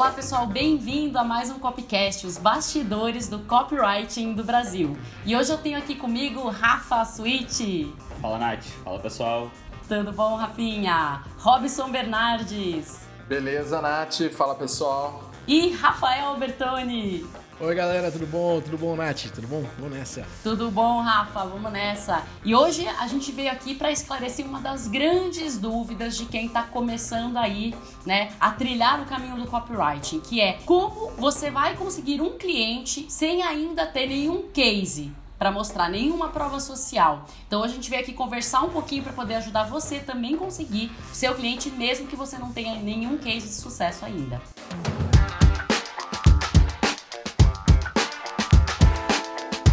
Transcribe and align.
Olá 0.00 0.12
pessoal, 0.12 0.46
bem-vindo 0.46 1.18
a 1.18 1.22
mais 1.22 1.50
um 1.50 1.58
Copycast, 1.58 2.26
os 2.26 2.38
bastidores 2.38 3.28
do 3.28 3.40
copywriting 3.40 4.32
do 4.32 4.42
Brasil. 4.42 4.96
E 5.26 5.36
hoje 5.36 5.52
eu 5.52 5.58
tenho 5.58 5.76
aqui 5.76 5.94
comigo 5.94 6.48
Rafa 6.48 7.04
Switch. 7.04 7.86
Fala 8.18 8.38
Nath, 8.38 8.64
fala 8.82 8.98
pessoal. 8.98 9.50
Tudo 9.86 10.10
bom, 10.10 10.36
Rafinha? 10.36 11.22
Robson 11.36 11.90
Bernardes. 11.90 13.00
Beleza, 13.28 13.82
Nath, 13.82 14.32
fala 14.32 14.54
pessoal. 14.54 15.22
E 15.46 15.72
Rafael 15.72 16.34
Bertoni. 16.38 17.26
Oi 17.62 17.74
galera, 17.74 18.10
tudo 18.10 18.26
bom? 18.26 18.58
Tudo 18.58 18.78
bom, 18.78 18.96
Nath? 18.96 19.26
Tudo 19.34 19.46
bom? 19.46 19.62
Vamos 19.78 19.94
nessa. 19.94 20.24
Tudo 20.42 20.70
bom, 20.70 21.02
Rafa? 21.02 21.44
Vamos 21.44 21.70
nessa. 21.70 22.22
E 22.42 22.54
hoje 22.54 22.88
a 22.88 23.06
gente 23.06 23.30
veio 23.32 23.52
aqui 23.52 23.74
para 23.74 23.92
esclarecer 23.92 24.46
uma 24.46 24.60
das 24.60 24.86
grandes 24.86 25.58
dúvidas 25.58 26.16
de 26.16 26.24
quem 26.24 26.46
está 26.46 26.62
começando 26.62 27.36
aí, 27.36 27.74
né, 28.06 28.32
a 28.40 28.50
trilhar 28.52 29.02
o 29.02 29.04
caminho 29.04 29.36
do 29.36 29.46
copywriting, 29.46 30.20
que 30.20 30.40
é 30.40 30.54
como 30.64 31.10
você 31.18 31.50
vai 31.50 31.76
conseguir 31.76 32.22
um 32.22 32.38
cliente 32.38 33.04
sem 33.10 33.42
ainda 33.42 33.86
ter 33.86 34.06
nenhum 34.06 34.48
case 34.48 35.12
para 35.38 35.52
mostrar 35.52 35.90
nenhuma 35.90 36.28
prova 36.28 36.60
social. 36.60 37.26
Então 37.46 37.62
a 37.62 37.68
gente 37.68 37.90
veio 37.90 38.00
aqui 38.00 38.14
conversar 38.14 38.62
um 38.62 38.70
pouquinho 38.70 39.02
para 39.02 39.12
poder 39.12 39.34
ajudar 39.34 39.64
você 39.64 40.00
também 40.00 40.34
conseguir 40.34 40.90
seu 41.12 41.34
cliente 41.34 41.68
mesmo 41.68 42.06
que 42.06 42.16
você 42.16 42.38
não 42.38 42.54
tenha 42.54 42.76
nenhum 42.76 43.18
case 43.18 43.48
de 43.48 43.54
sucesso 43.54 44.06
ainda. 44.06 44.40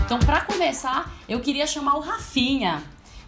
Então, 0.07 0.20
para 0.20 0.39
começar, 0.39 1.13
eu 1.27 1.41
queria 1.41 1.67
chamar 1.67 1.97
o 1.97 1.99
Rafinha. 1.99 2.81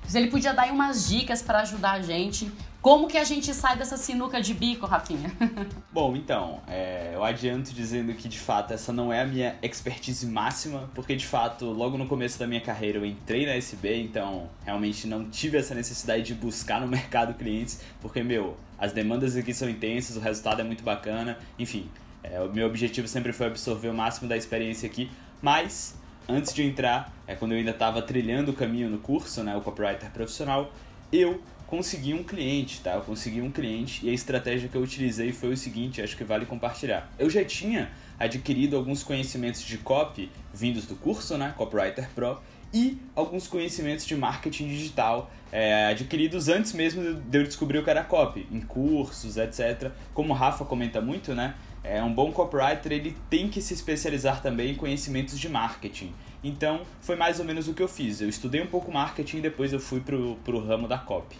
Se 0.08 0.18
ele 0.18 0.32
podia 0.32 0.54
dar 0.54 0.72
umas 0.72 1.10
dicas 1.10 1.42
para 1.42 1.60
ajudar 1.60 1.92
a 1.92 2.02
gente. 2.02 2.50
Como 2.82 3.06
que 3.06 3.18
a 3.18 3.26
gente 3.26 3.54
sai 3.54 3.78
dessa 3.78 3.98
sinuca 3.98 4.42
de 4.42 4.54
bico, 4.54 4.86
Rafinha? 4.86 5.30
Bom, 5.92 6.16
então, 6.16 6.62
é, 6.70 7.12
eu 7.14 7.22
adianto 7.22 7.74
dizendo 7.74 8.14
que 8.14 8.30
de 8.30 8.40
fato 8.40 8.72
essa 8.72 8.94
não 8.94 9.12
é 9.12 9.20
a 9.20 9.26
minha 9.26 9.58
expertise 9.62 10.26
máxima, 10.26 10.90
porque 10.96 11.18
de 11.18 11.28
fato, 11.28 11.66
logo 11.66 11.98
no 11.98 12.08
começo 12.08 12.40
da 12.40 12.48
minha 12.48 12.62
carreira 12.62 12.98
eu 12.98 13.06
entrei 13.06 13.46
na 13.46 13.56
SB, 13.56 14.04
então 14.04 14.50
realmente 14.64 15.06
não 15.06 15.30
tive 15.30 15.58
essa 15.58 15.76
necessidade 15.76 16.24
de 16.24 16.34
buscar 16.34 16.80
no 16.80 16.88
mercado 16.88 17.34
clientes, 17.34 17.82
porque, 18.00 18.24
meu, 18.24 18.56
as 18.78 18.94
demandas 18.94 19.36
aqui 19.36 19.54
são 19.54 19.70
intensas, 19.70 20.16
o 20.16 20.22
resultado 20.22 20.62
é 20.62 20.64
muito 20.64 20.86
bacana, 20.86 21.38
enfim, 21.60 21.90
é, 22.24 22.40
o 22.40 22.48
meu 22.48 22.68
objetivo 22.68 23.06
sempre 23.06 23.34
foi 23.34 23.48
absorver 23.48 23.90
o 23.90 23.94
máximo 23.94 24.30
da 24.30 24.38
experiência 24.38 24.88
aqui, 24.88 25.12
mas 25.42 25.99
antes 26.30 26.54
de 26.54 26.64
entrar, 26.64 27.14
é 27.28 27.36
quando 27.36 27.54
eu 27.54 27.58
ainda 27.58 27.72
estava 27.72 28.02
trilhando 28.02 28.52
o 28.52 28.54
caminho 28.54 28.90
no 28.90 29.00
curso, 29.00 29.44
né, 29.44 29.56
o 29.56 29.62
copywriter 29.62 30.10
profissional, 30.12 30.72
eu 31.12 31.42
consegui 31.68 32.14
um 32.14 32.24
cliente, 32.24 32.82
tá? 32.82 32.96
Eu 32.96 33.02
consegui 33.02 33.42
um 33.42 33.52
cliente 33.52 34.06
e 34.06 34.10
a 34.10 34.14
estratégia 34.14 34.68
que 34.68 34.76
eu 34.76 34.82
utilizei 34.82 35.32
foi 35.32 35.54
o 35.54 35.58
seguinte, 35.58 36.02
acho 36.02 36.18
que 36.18 36.24
vale 36.24 36.46
compartilhar. 36.46 37.12
Eu 37.20 37.30
já 37.30 37.44
tinha 37.44 37.92
adquirido 38.18 38.76
alguns 38.76 39.04
conhecimentos 39.04 39.62
de 39.62 39.78
copy 39.78 40.32
vindos 40.54 40.86
do 40.86 40.96
curso, 40.96 41.38
né, 41.38 41.54
Copywriter 41.56 42.10
Pro, 42.16 42.40
e 42.74 43.00
alguns 43.16 43.48
conhecimentos 43.48 44.06
de 44.06 44.16
marketing 44.16 44.68
digital 44.68 45.32
é, 45.52 45.88
adquiridos 45.88 46.48
antes 46.48 46.74
mesmo 46.74 47.16
de 47.16 47.38
eu 47.38 47.44
descobrir 47.44 47.80
o 47.80 47.84
que 47.84 47.90
era 47.90 48.04
copy, 48.04 48.48
em 48.52 48.62
cursos, 48.62 49.38
etc. 49.38 49.92
Como 50.14 50.34
o 50.34 50.36
Rafa 50.36 50.64
comenta 50.66 51.02
muito, 51.02 51.34
né? 51.34 51.56
É, 51.84 52.04
um 52.04 52.14
bom 52.14 52.32
copywriter 52.32 52.92
ele 52.92 53.16
tem 53.30 53.48
que 53.48 53.62
se 53.62 53.74
especializar 53.74 54.42
também 54.42 54.72
em 54.72 54.76
conhecimentos 54.76 55.40
de 55.40 55.48
marketing. 55.48 56.14
Então, 56.44 56.82
foi 57.02 57.16
mais 57.16 57.40
ou 57.40 57.46
menos 57.46 57.68
o 57.68 57.74
que 57.74 57.82
eu 57.82 57.88
fiz. 57.88 58.22
Eu 58.22 58.30
estudei 58.30 58.62
um 58.62 58.68
pouco 58.68 58.92
marketing 58.92 59.38
e 59.38 59.42
depois 59.42 59.74
eu 59.74 59.80
fui 59.80 60.00
pro, 60.00 60.36
pro 60.44 60.66
ramo 60.66 60.88
da 60.88 60.98
copy. 60.98 61.36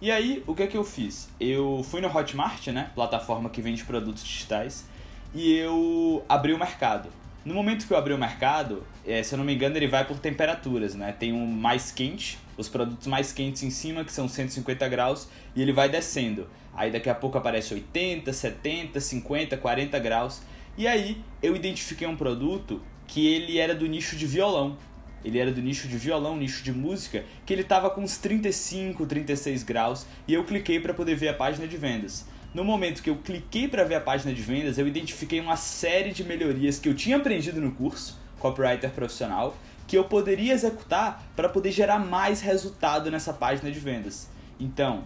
E 0.00 0.10
aí, 0.10 0.42
o 0.46 0.54
que 0.54 0.62
é 0.62 0.66
que 0.66 0.76
eu 0.76 0.84
fiz? 0.84 1.28
Eu 1.40 1.82
fui 1.88 2.02
no 2.02 2.14
Hotmart, 2.14 2.66
né, 2.68 2.90
plataforma 2.94 3.48
que 3.48 3.62
vende 3.62 3.82
produtos 3.84 4.22
digitais, 4.22 4.86
e 5.34 5.54
eu 5.54 6.22
abri 6.28 6.52
o 6.52 6.58
mercado. 6.58 7.08
No 7.46 7.54
momento 7.54 7.86
que 7.86 7.92
eu 7.92 7.96
abri 7.96 8.12
o 8.12 8.18
mercado, 8.18 8.84
é, 9.06 9.22
se 9.22 9.32
eu 9.32 9.38
não 9.38 9.44
me 9.44 9.54
engano, 9.54 9.76
ele 9.76 9.86
vai 9.86 10.04
por 10.04 10.18
temperaturas, 10.18 10.94
né? 10.94 11.12
Tem 11.12 11.32
um 11.32 11.46
mais 11.46 11.92
quente, 11.92 12.38
os 12.58 12.68
produtos 12.68 13.06
mais 13.06 13.32
quentes 13.32 13.62
em 13.62 13.70
cima, 13.70 14.04
que 14.04 14.12
são 14.12 14.28
150 14.28 14.86
graus, 14.88 15.28
e 15.54 15.62
ele 15.62 15.72
vai 15.72 15.88
descendo. 15.88 16.48
Aí 16.76 16.90
daqui 16.90 17.08
a 17.08 17.14
pouco 17.14 17.38
aparece 17.38 17.72
80, 17.72 18.32
70, 18.32 19.00
50, 19.00 19.56
40 19.56 19.98
graus. 19.98 20.42
E 20.76 20.86
aí 20.86 21.22
eu 21.42 21.56
identifiquei 21.56 22.06
um 22.06 22.16
produto 22.16 22.82
que 23.06 23.26
ele 23.26 23.58
era 23.58 23.74
do 23.74 23.86
nicho 23.86 24.14
de 24.14 24.26
violão. 24.26 24.76
Ele 25.24 25.38
era 25.38 25.50
do 25.50 25.62
nicho 25.62 25.88
de 25.88 25.96
violão, 25.96 26.36
nicho 26.36 26.62
de 26.62 26.72
música, 26.72 27.24
que 27.44 27.52
ele 27.52 27.62
estava 27.62 27.88
com 27.90 28.02
uns 28.02 28.18
35, 28.18 29.06
36 29.06 29.62
graus, 29.64 30.06
e 30.28 30.34
eu 30.34 30.44
cliquei 30.44 30.78
para 30.78 30.94
poder 30.94 31.16
ver 31.16 31.28
a 31.28 31.34
página 31.34 31.66
de 31.66 31.76
vendas. 31.76 32.26
No 32.54 32.62
momento 32.62 33.02
que 33.02 33.10
eu 33.10 33.16
cliquei 33.16 33.66
para 33.66 33.82
ver 33.82 33.96
a 33.96 34.00
página 34.00 34.32
de 34.32 34.40
vendas, 34.40 34.78
eu 34.78 34.86
identifiquei 34.86 35.40
uma 35.40 35.56
série 35.56 36.12
de 36.12 36.22
melhorias 36.22 36.78
que 36.78 36.88
eu 36.88 36.94
tinha 36.94 37.16
aprendido 37.16 37.60
no 37.60 37.72
curso 37.72 38.20
Copywriter 38.38 38.90
Profissional, 38.90 39.56
que 39.86 39.98
eu 39.98 40.04
poderia 40.04 40.52
executar 40.52 41.26
para 41.34 41.48
poder 41.48 41.72
gerar 41.72 41.98
mais 41.98 42.40
resultado 42.40 43.10
nessa 43.10 43.32
página 43.32 43.70
de 43.70 43.80
vendas. 43.80 44.28
Então, 44.60 45.04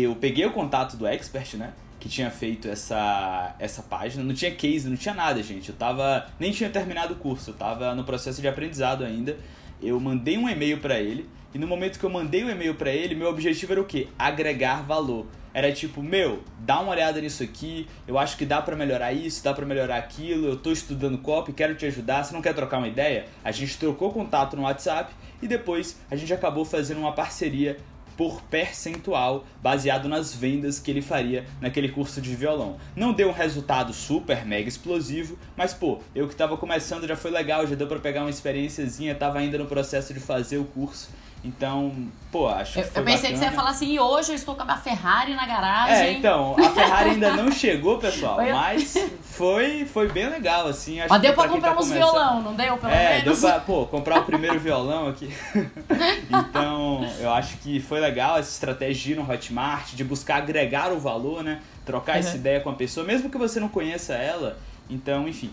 eu 0.00 0.16
peguei 0.16 0.46
o 0.46 0.52
contato 0.52 0.96
do 0.96 1.06
expert, 1.06 1.56
né? 1.56 1.72
Que 2.00 2.08
tinha 2.08 2.30
feito 2.30 2.66
essa, 2.68 3.54
essa 3.58 3.82
página. 3.82 4.24
Não 4.24 4.34
tinha 4.34 4.50
case, 4.50 4.88
não 4.88 4.96
tinha 4.96 5.14
nada, 5.14 5.42
gente. 5.42 5.68
Eu 5.68 5.76
tava. 5.76 6.26
Nem 6.40 6.50
tinha 6.50 6.70
terminado 6.70 7.12
o 7.14 7.16
curso, 7.16 7.50
eu 7.50 7.54
tava 7.54 7.94
no 7.94 8.02
processo 8.02 8.40
de 8.40 8.48
aprendizado 8.48 9.04
ainda. 9.04 9.36
Eu 9.82 10.00
mandei 10.00 10.38
um 10.38 10.48
e-mail 10.48 10.78
para 10.78 10.98
ele. 10.98 11.28
E 11.54 11.58
no 11.58 11.66
momento 11.66 11.98
que 11.98 12.04
eu 12.04 12.10
mandei 12.10 12.42
o 12.42 12.46
um 12.46 12.50
e-mail 12.50 12.74
para 12.74 12.90
ele, 12.90 13.14
meu 13.14 13.28
objetivo 13.28 13.72
era 13.72 13.80
o 13.80 13.84
quê? 13.84 14.08
Agregar 14.18 14.82
valor. 14.82 15.26
Era 15.54 15.70
tipo, 15.70 16.02
meu, 16.02 16.42
dá 16.60 16.80
uma 16.80 16.92
olhada 16.92 17.20
nisso 17.20 17.42
aqui, 17.42 17.86
eu 18.08 18.18
acho 18.18 18.38
que 18.38 18.46
dá 18.46 18.62
para 18.62 18.74
melhorar 18.74 19.12
isso, 19.12 19.44
dá 19.44 19.52
para 19.52 19.66
melhorar 19.66 19.98
aquilo, 19.98 20.46
eu 20.46 20.56
tô 20.56 20.72
estudando 20.72 21.18
copy, 21.18 21.52
quero 21.52 21.74
te 21.74 21.84
ajudar, 21.84 22.24
você 22.24 22.32
não 22.32 22.40
quer 22.40 22.54
trocar 22.54 22.78
uma 22.78 22.88
ideia? 22.88 23.26
A 23.44 23.52
gente 23.52 23.76
trocou 23.76 24.10
contato 24.10 24.56
no 24.56 24.62
WhatsApp 24.62 25.12
e 25.42 25.46
depois 25.46 26.00
a 26.10 26.16
gente 26.16 26.32
acabou 26.32 26.64
fazendo 26.64 27.00
uma 27.00 27.12
parceria 27.12 27.76
por 28.16 28.42
percentual, 28.42 29.44
baseado 29.62 30.08
nas 30.08 30.34
vendas 30.34 30.78
que 30.78 30.90
ele 30.90 31.02
faria 31.02 31.44
naquele 31.60 31.88
curso 31.88 32.20
de 32.20 32.34
violão. 32.34 32.76
Não 32.94 33.12
deu 33.12 33.28
um 33.28 33.32
resultado 33.32 33.92
super 33.92 34.44
mega 34.44 34.68
explosivo, 34.68 35.38
mas 35.56 35.72
pô, 35.74 36.00
eu 36.14 36.26
que 36.26 36.34
estava 36.34 36.56
começando 36.56 37.06
já 37.06 37.16
foi 37.16 37.30
legal, 37.30 37.66
já 37.66 37.74
deu 37.74 37.86
para 37.86 37.98
pegar 37.98 38.22
uma 38.22 38.30
experiênciazinha, 38.30 39.14
tava 39.14 39.38
ainda 39.38 39.58
no 39.58 39.66
processo 39.66 40.12
de 40.12 40.20
fazer 40.20 40.58
o 40.58 40.64
curso. 40.64 41.10
Então, 41.44 41.92
pô, 42.30 42.46
acho 42.48 42.78
eu, 42.78 42.84
que 42.84 42.90
foi 42.90 43.00
Eu 43.02 43.04
pensei 43.04 43.16
bacana. 43.16 43.32
que 43.32 43.38
você 43.38 43.44
ia 43.46 43.52
falar 43.52 43.70
assim, 43.70 43.92
e 43.94 43.98
hoje 43.98 44.30
eu 44.30 44.36
estou 44.36 44.54
com 44.54 44.62
a 44.62 44.64
minha 44.64 44.76
Ferrari 44.76 45.34
na 45.34 45.44
garagem. 45.44 45.96
É, 45.96 46.12
então, 46.12 46.54
a 46.56 46.70
Ferrari 46.70 47.10
ainda 47.10 47.32
não 47.34 47.50
chegou, 47.50 47.98
pessoal, 47.98 48.36
mas 48.52 48.94
foi, 49.22 49.84
foi 49.84 50.08
bem 50.08 50.28
legal, 50.28 50.68
assim. 50.68 51.00
Acho 51.00 51.08
Mas 51.10 51.20
deu 51.20 51.34
pra 51.34 51.44
quem 51.44 51.52
comprar 51.54 51.72
tá 51.74 51.80
uns 51.80 51.88
começando- 51.88 52.12
violão, 52.12 52.42
não 52.42 52.54
deu? 52.54 52.76
Pelo 52.78 52.92
É, 52.92 53.18
menos? 53.20 53.40
deu 53.40 53.50
pra, 53.50 53.58
pô, 53.60 53.86
comprar 53.86 54.20
o 54.20 54.24
primeiro 54.24 54.60
violão 54.60 55.08
aqui. 55.08 55.34
então, 56.30 57.04
eu 57.18 57.32
acho 57.32 57.56
que 57.58 57.80
foi 57.80 57.98
legal 57.98 58.38
essa 58.38 58.50
estratégia 58.50 59.16
no 59.16 59.28
Hotmart, 59.28 59.94
de 59.94 60.04
buscar 60.04 60.36
agregar 60.36 60.92
o 60.92 61.00
valor, 61.00 61.42
né? 61.42 61.60
Trocar 61.84 62.18
essa 62.18 62.30
Uhum. 62.30 62.36
ideia 62.36 62.60
com 62.60 62.70
a 62.70 62.74
pessoa, 62.74 63.04
mesmo 63.04 63.28
que 63.28 63.36
você 63.38 63.58
não 63.58 63.68
conheça 63.68 64.14
ela. 64.14 64.58
Então, 64.88 65.26
enfim, 65.28 65.50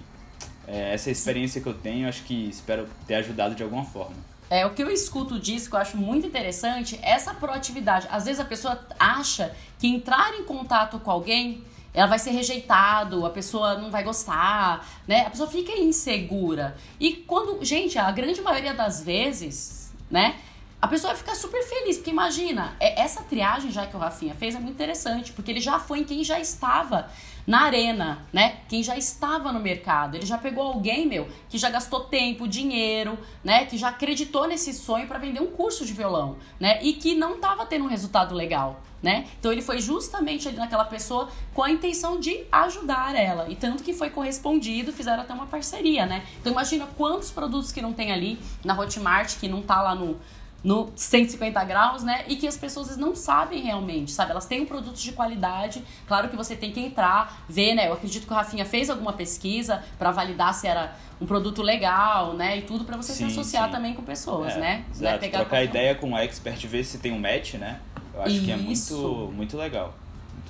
é, 0.68 0.94
essa 0.94 1.10
experiência 1.10 1.60
que 1.62 1.68
eu 1.68 1.74
tenho, 1.74 2.08
acho 2.08 2.24
que 2.24 2.48
espero 2.50 2.88
ter 3.08 3.16
ajudado 3.16 3.56
de 3.56 3.64
alguma 3.64 3.84
forma. 3.86 4.16
É, 4.50 4.66
o 4.66 4.72
que 4.72 4.82
eu 4.82 4.90
escuto 4.90 5.40
disso, 5.40 5.70
que 5.70 5.76
eu 5.76 5.80
acho 5.80 5.96
muito 5.96 6.26
interessante, 6.26 7.00
é 7.04 7.12
essa 7.12 7.34
proatividade. 7.34 8.08
Às 8.10 8.26
vezes 8.26 8.40
a 8.40 8.46
pessoa 8.46 8.80
acha 8.98 9.56
que 9.78 9.88
entrar 9.88 10.34
em 10.34 10.44
contato 10.44 11.00
com 11.00 11.12
alguém, 11.12 11.64
ela 11.94 12.08
vai 12.08 12.18
ser 12.18 12.32
rejeitado, 12.32 13.26
a 13.26 13.30
pessoa 13.30 13.78
não 13.78 13.92
vai 13.92 14.04
gostar, 14.04 14.88
né? 15.08 15.26
A 15.28 15.30
pessoa 15.30 15.50
fica 15.50 15.72
insegura. 15.74 16.76
E 17.00 17.14
quando, 17.14 17.64
gente, 17.64 17.98
a 18.00 18.12
grande 18.12 18.42
maioria 18.42 18.74
das 18.74 19.04
vezes, 19.04 19.92
né? 20.10 20.36
A 20.82 20.88
pessoa 20.88 21.12
vai 21.12 21.18
ficar 21.18 21.36
super 21.36 21.62
feliz, 21.62 21.98
porque 21.98 22.10
imagina, 22.10 22.74
é- 22.80 23.02
essa 23.02 23.22
triagem 23.22 23.70
já 23.70 23.86
que 23.86 23.96
o 23.96 24.00
Rafinha 24.00 24.34
fez 24.34 24.56
é 24.56 24.60
muito 24.60 24.76
interessante, 24.76 25.34
porque 25.34 25.52
ele 25.52 25.60
já 25.60 25.78
foi 25.78 26.00
em 26.00 26.04
quem 26.06 26.24
já 26.24 26.40
estava 26.40 27.10
na 27.46 27.62
arena, 27.62 28.26
né? 28.32 28.58
Quem 28.68 28.84
já 28.84 28.98
estava 28.98 29.52
no 29.52 29.60
mercado. 29.60 30.16
Ele 30.16 30.26
já 30.26 30.38
pegou 30.38 30.64
alguém, 30.64 31.08
meu, 31.08 31.28
que 31.50 31.58
já 31.58 31.70
gastou 31.70 32.02
tempo, 32.02 32.48
dinheiro, 32.48 33.18
né? 33.44 33.66
Que 33.66 33.78
já 33.78 33.90
acreditou 33.90 34.48
nesse 34.48 34.74
sonho 34.74 35.08
para 35.08 35.20
vender 35.20 35.42
um 35.42 35.48
curso 35.48 35.86
de 35.86 35.94
violão, 35.94 36.38
né? 36.60 36.80
E 36.84 36.94
que 36.94 37.16
não 37.16 37.36
estava 37.36 37.66
tendo 37.66 37.86
um 37.86 37.88
resultado 37.88 38.36
legal, 38.36 38.82
né? 39.02 39.28
Então 39.40 39.52
ele 39.52 39.62
foi 39.62 39.80
justamente 39.80 40.48
ali 40.48 40.58
naquela 40.58 40.86
pessoa 40.86 41.30
com 41.54 41.64
a 41.64 41.72
intenção 41.72 42.20
de 42.20 42.44
ajudar 42.52 43.16
ela. 43.16 43.50
E 43.50 43.56
tanto 43.56 43.84
que 43.84 43.94
foi 43.94 44.10
correspondido, 44.10 44.92
fizeram 44.92 45.24
até 45.24 45.34
uma 45.34 45.48
parceria, 45.48 46.06
né? 46.06 46.26
Então 46.40 46.52
imagina 46.52 46.88
quantos 46.98 47.32
produtos 47.32 47.72
que 47.72 47.82
não 47.82 47.94
tem 47.94 48.12
ali 48.12 48.40
na 48.64 48.78
Hotmart, 48.78 49.38
que 49.40 49.48
não 49.48 49.62
tá 49.62 49.82
lá 49.82 49.96
no 49.96 50.18
no 50.64 50.92
150 50.96 51.64
graus, 51.64 52.04
né? 52.04 52.26
E 52.28 52.36
que 52.36 52.48
as 52.48 52.58
pessoas 52.58 52.98
não 52.98 53.16
sabem 53.16 53.62
realmente, 53.62 54.12
sabe? 54.12 54.32
Elas 54.32 54.46
têm 54.46 54.62
um 54.62 54.66
produto 54.66 54.98
de 54.98 55.12
qualidade. 55.12 55.84
Claro 56.08 56.30
que 56.30 56.36
você 56.36 56.56
tem 56.56 56.72
que 56.72 56.80
entrar, 56.80 57.44
ver, 57.48 57.76
né? 57.76 57.88
Eu 57.88 57.94
acredito 57.94 58.28
que 58.28 58.34
o 58.34 58.36
Rafinha 58.36 58.66
fez 58.66 58.90
alguma 58.90 59.14
pesquisa 59.14 59.84
para 59.98 60.12
validar 60.12 60.54
se 60.54 60.68
era 60.68 60.96
um 61.22 61.26
produto 61.26 61.62
legal, 61.62 62.34
né? 62.34 62.58
E 62.58 62.62
tudo 62.62 62.84
para 62.86 62.98
você 62.98 63.14
Sim, 63.14 63.30
se 63.30 63.40
associar 63.40 63.66
sim. 63.66 63.72
também 63.72 63.94
com 63.94 64.02
pessoas, 64.02 64.54
É, 64.54 64.60
né? 64.60 64.86
Exato, 64.90 65.04
Não 65.04 65.10
é 65.12 65.18
pegar 65.18 65.40
trocar 65.40 65.64
ideia 65.64 65.96
com 65.96 66.12
o 66.14 66.18
expert, 66.18 66.66
ver 66.68 66.84
se 66.84 66.98
tem 66.98 67.12
um 67.12 67.20
match, 67.20 67.56
né? 67.56 67.80
Eu 68.14 68.22
acho 68.22 68.42
que 68.42 68.52
é 68.52 68.58
Isso. 68.58 68.98
muito, 68.98 69.32
muito 69.34 69.58
legal. 69.58 69.94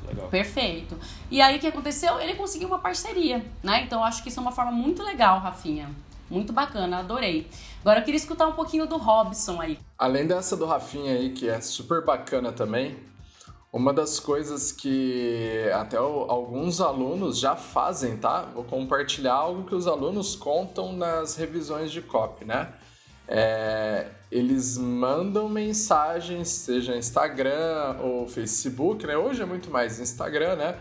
Legal. 0.08 0.28
Perfeito. 0.28 0.98
E 1.30 1.40
aí 1.40 1.58
o 1.58 1.60
que 1.60 1.68
aconteceu? 1.68 2.20
Ele 2.20 2.34
conseguiu 2.34 2.68
uma 2.68 2.80
parceria, 2.80 3.46
né? 3.62 3.84
Então 3.84 4.04
acho 4.04 4.24
que 4.24 4.30
isso 4.30 4.40
é 4.40 4.42
uma 4.42 4.52
forma 4.52 4.72
muito 4.72 5.04
legal, 5.04 5.40
Rafinha. 5.40 5.88
Muito 6.30 6.54
bacana, 6.54 7.00
adorei. 7.00 7.50
Agora 7.82 8.00
eu 8.00 8.04
queria 8.04 8.18
escutar 8.18 8.48
um 8.48 8.52
pouquinho 8.54 8.86
do 8.86 8.98
Robson 8.98 9.60
aí. 9.60 9.80
Além 9.98 10.28
dessa 10.28 10.56
do 10.56 10.66
Rafinha 10.66 11.14
aí, 11.14 11.32
que 11.32 11.50
é 11.50 11.60
super 11.60 12.06
bacana 12.06 12.52
também, 12.52 12.98
uma 13.72 13.94
das 13.94 14.20
coisas 14.20 14.72
que 14.72 15.70
até 15.74 15.98
alguns 15.98 16.82
alunos 16.82 17.40
já 17.40 17.56
fazem, 17.56 18.18
tá? 18.18 18.42
Vou 18.54 18.64
compartilhar 18.64 19.34
algo 19.34 19.64
que 19.64 19.76
os 19.76 19.88
alunos 19.88 20.36
contam 20.36 20.94
nas 20.94 21.36
revisões 21.36 21.92
de 21.92 22.02
copy, 22.02 22.46
né? 22.46 22.74
É, 23.28 24.08
eles 24.32 24.76
mandam 24.76 25.48
mensagens, 25.48 26.50
seja 26.50 26.96
Instagram 26.96 27.98
ou 28.02 28.28
Facebook, 28.28 29.06
né? 29.06 29.16
Hoje 29.16 29.44
é 29.44 29.46
muito 29.46 29.70
mais 29.70 30.00
Instagram, 30.00 30.56
né? 30.56 30.76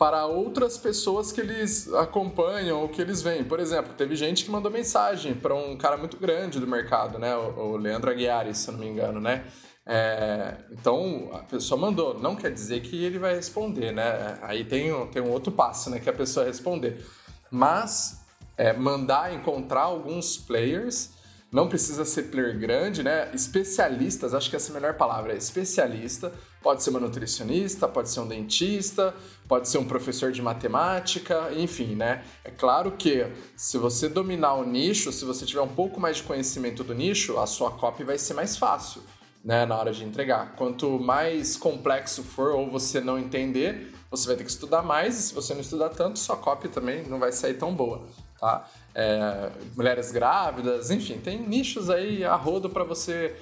Para 0.00 0.24
outras 0.24 0.78
pessoas 0.78 1.30
que 1.30 1.42
eles 1.42 1.92
acompanham 1.92 2.80
ou 2.80 2.88
que 2.88 3.02
eles 3.02 3.20
veem. 3.20 3.44
Por 3.44 3.60
exemplo, 3.60 3.92
teve 3.92 4.16
gente 4.16 4.46
que 4.46 4.50
mandou 4.50 4.72
mensagem 4.72 5.34
para 5.34 5.54
um 5.54 5.76
cara 5.76 5.98
muito 5.98 6.16
grande 6.16 6.58
do 6.58 6.66
mercado, 6.66 7.18
né? 7.18 7.36
O, 7.36 7.76
Leandro 7.76 8.10
Aguiar, 8.10 8.50
se 8.54 8.72
não 8.72 8.78
me 8.78 8.88
engano, 8.88 9.20
né? 9.20 9.44
É, 9.84 10.54
então 10.70 11.28
a 11.34 11.40
pessoa 11.40 11.78
mandou, 11.78 12.18
não 12.18 12.34
quer 12.34 12.50
dizer 12.50 12.80
que 12.80 13.04
ele 13.04 13.18
vai 13.18 13.34
responder, 13.34 13.92
né? 13.92 14.38
Aí 14.40 14.64
tem, 14.64 14.90
tem 15.08 15.20
um 15.20 15.30
outro 15.30 15.52
passo, 15.52 15.90
né? 15.90 16.00
Que 16.00 16.08
a 16.08 16.14
pessoa 16.14 16.46
responder. 16.46 17.04
Mas 17.50 18.24
é, 18.56 18.72
mandar 18.72 19.34
encontrar 19.34 19.82
alguns 19.82 20.38
players 20.38 21.10
não 21.52 21.68
precisa 21.68 22.04
ser 22.04 22.24
player 22.24 22.56
grande, 22.58 23.02
né? 23.02 23.28
Especialistas, 23.34 24.34
acho 24.34 24.48
que 24.48 24.54
essa 24.54 24.68
é 24.68 24.70
a 24.70 24.74
melhor 24.74 24.94
palavra, 24.94 25.32
é 25.32 25.36
especialista. 25.36 26.32
Pode 26.62 26.82
ser 26.82 26.90
uma 26.90 27.00
nutricionista, 27.00 27.88
pode 27.88 28.08
ser 28.08 28.20
um 28.20 28.28
dentista, 28.28 29.14
pode 29.48 29.68
ser 29.68 29.78
um 29.78 29.84
professor 29.84 30.30
de 30.30 30.40
matemática, 30.40 31.50
enfim, 31.56 31.96
né? 31.96 32.22
É 32.44 32.50
claro 32.50 32.92
que 32.92 33.26
se 33.56 33.78
você 33.78 34.08
dominar 34.08 34.54
o 34.54 34.64
nicho, 34.64 35.10
se 35.10 35.24
você 35.24 35.44
tiver 35.44 35.62
um 35.62 35.74
pouco 35.74 35.98
mais 35.98 36.18
de 36.18 36.22
conhecimento 36.22 36.84
do 36.84 36.94
nicho, 36.94 37.38
a 37.38 37.46
sua 37.46 37.72
copy 37.72 38.04
vai 38.04 38.18
ser 38.18 38.34
mais 38.34 38.56
fácil, 38.56 39.02
né, 39.44 39.66
na 39.66 39.76
hora 39.76 39.92
de 39.92 40.04
entregar. 40.04 40.54
Quanto 40.54 41.00
mais 41.00 41.56
complexo 41.56 42.22
for 42.22 42.52
ou 42.52 42.70
você 42.70 43.00
não 43.00 43.18
entender, 43.18 43.92
você 44.10 44.26
vai 44.28 44.36
ter 44.36 44.44
que 44.44 44.50
estudar 44.50 44.82
mais, 44.82 45.18
e 45.18 45.22
se 45.22 45.34
você 45.34 45.54
não 45.54 45.60
estudar 45.60 45.88
tanto, 45.88 46.18
sua 46.18 46.36
copy 46.36 46.68
também 46.68 47.04
não 47.08 47.18
vai 47.18 47.32
sair 47.32 47.54
tão 47.54 47.74
boa, 47.74 48.06
tá? 48.40 48.66
é, 48.94 49.50
mulheres 49.76 50.10
grávidas, 50.10 50.90
enfim, 50.90 51.18
tem 51.18 51.38
nichos 51.38 51.90
aí 51.90 52.24
a 52.24 52.34
rodo 52.34 52.68
para 52.68 52.84
você 52.84 53.36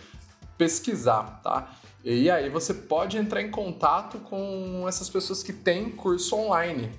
pesquisar, 0.57 1.41
tá? 1.43 1.73
E 2.05 2.31
aí 2.31 2.49
você 2.49 2.73
pode 2.75 3.17
entrar 3.17 3.43
em 3.43 3.51
contato 3.51 4.19
com 4.19 4.85
essas 4.89 5.09
pessoas 5.09 5.43
que 5.43 5.53
têm 5.53 5.91
curso 5.91 6.37
online, 6.37 6.93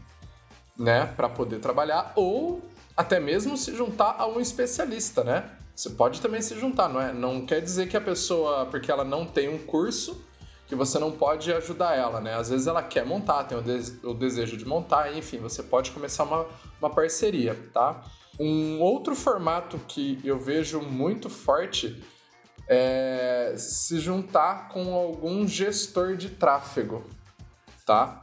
né, 0.77 1.05
para 1.05 1.27
poder 1.27 1.59
trabalhar 1.59 2.13
ou 2.15 2.61
até 2.95 3.19
mesmo 3.19 3.57
se 3.57 3.75
juntar 3.75 4.15
a 4.17 4.27
um 4.27 4.39
especialista, 4.39 5.23
né? 5.23 5.49
Você 5.75 5.91
pode 5.91 6.19
também 6.19 6.41
se 6.41 6.59
juntar, 6.59 6.89
não 6.89 6.99
é? 6.99 7.13
Não 7.13 7.45
quer 7.45 7.61
dizer 7.61 7.87
que 7.87 7.95
a 7.95 8.01
pessoa, 8.01 8.65
porque 8.65 8.91
ela 8.91 9.05
não 9.05 9.25
tem 9.25 9.47
um 9.47 9.57
curso, 9.57 10.21
que 10.69 10.75
você 10.75 10.99
não 10.99 11.11
pode 11.11 11.51
ajudar 11.51 11.97
ela, 11.97 12.21
né? 12.21 12.35
Às 12.35 12.51
vezes 12.51 12.67
ela 12.67 12.83
quer 12.83 13.03
montar, 13.03 13.43
tem 13.45 13.57
o, 13.57 13.61
de 13.61 14.05
o 14.05 14.13
desejo 14.13 14.55
de 14.55 14.65
montar, 14.65 15.11
enfim, 15.17 15.39
você 15.39 15.63
pode 15.63 15.89
começar 15.89 16.23
uma, 16.23 16.45
uma 16.79 16.91
parceria, 16.91 17.57
tá? 17.73 18.05
Um 18.39 18.79
outro 18.79 19.15
formato 19.15 19.79
que 19.87 20.19
eu 20.23 20.37
vejo 20.37 20.79
muito 20.79 21.27
forte 21.27 22.01
é 22.67 23.55
se 23.57 23.99
juntar 23.99 24.69
com 24.69 24.93
algum 24.93 25.47
gestor 25.47 26.15
de 26.15 26.29
tráfego, 26.29 27.03
tá? 27.83 28.21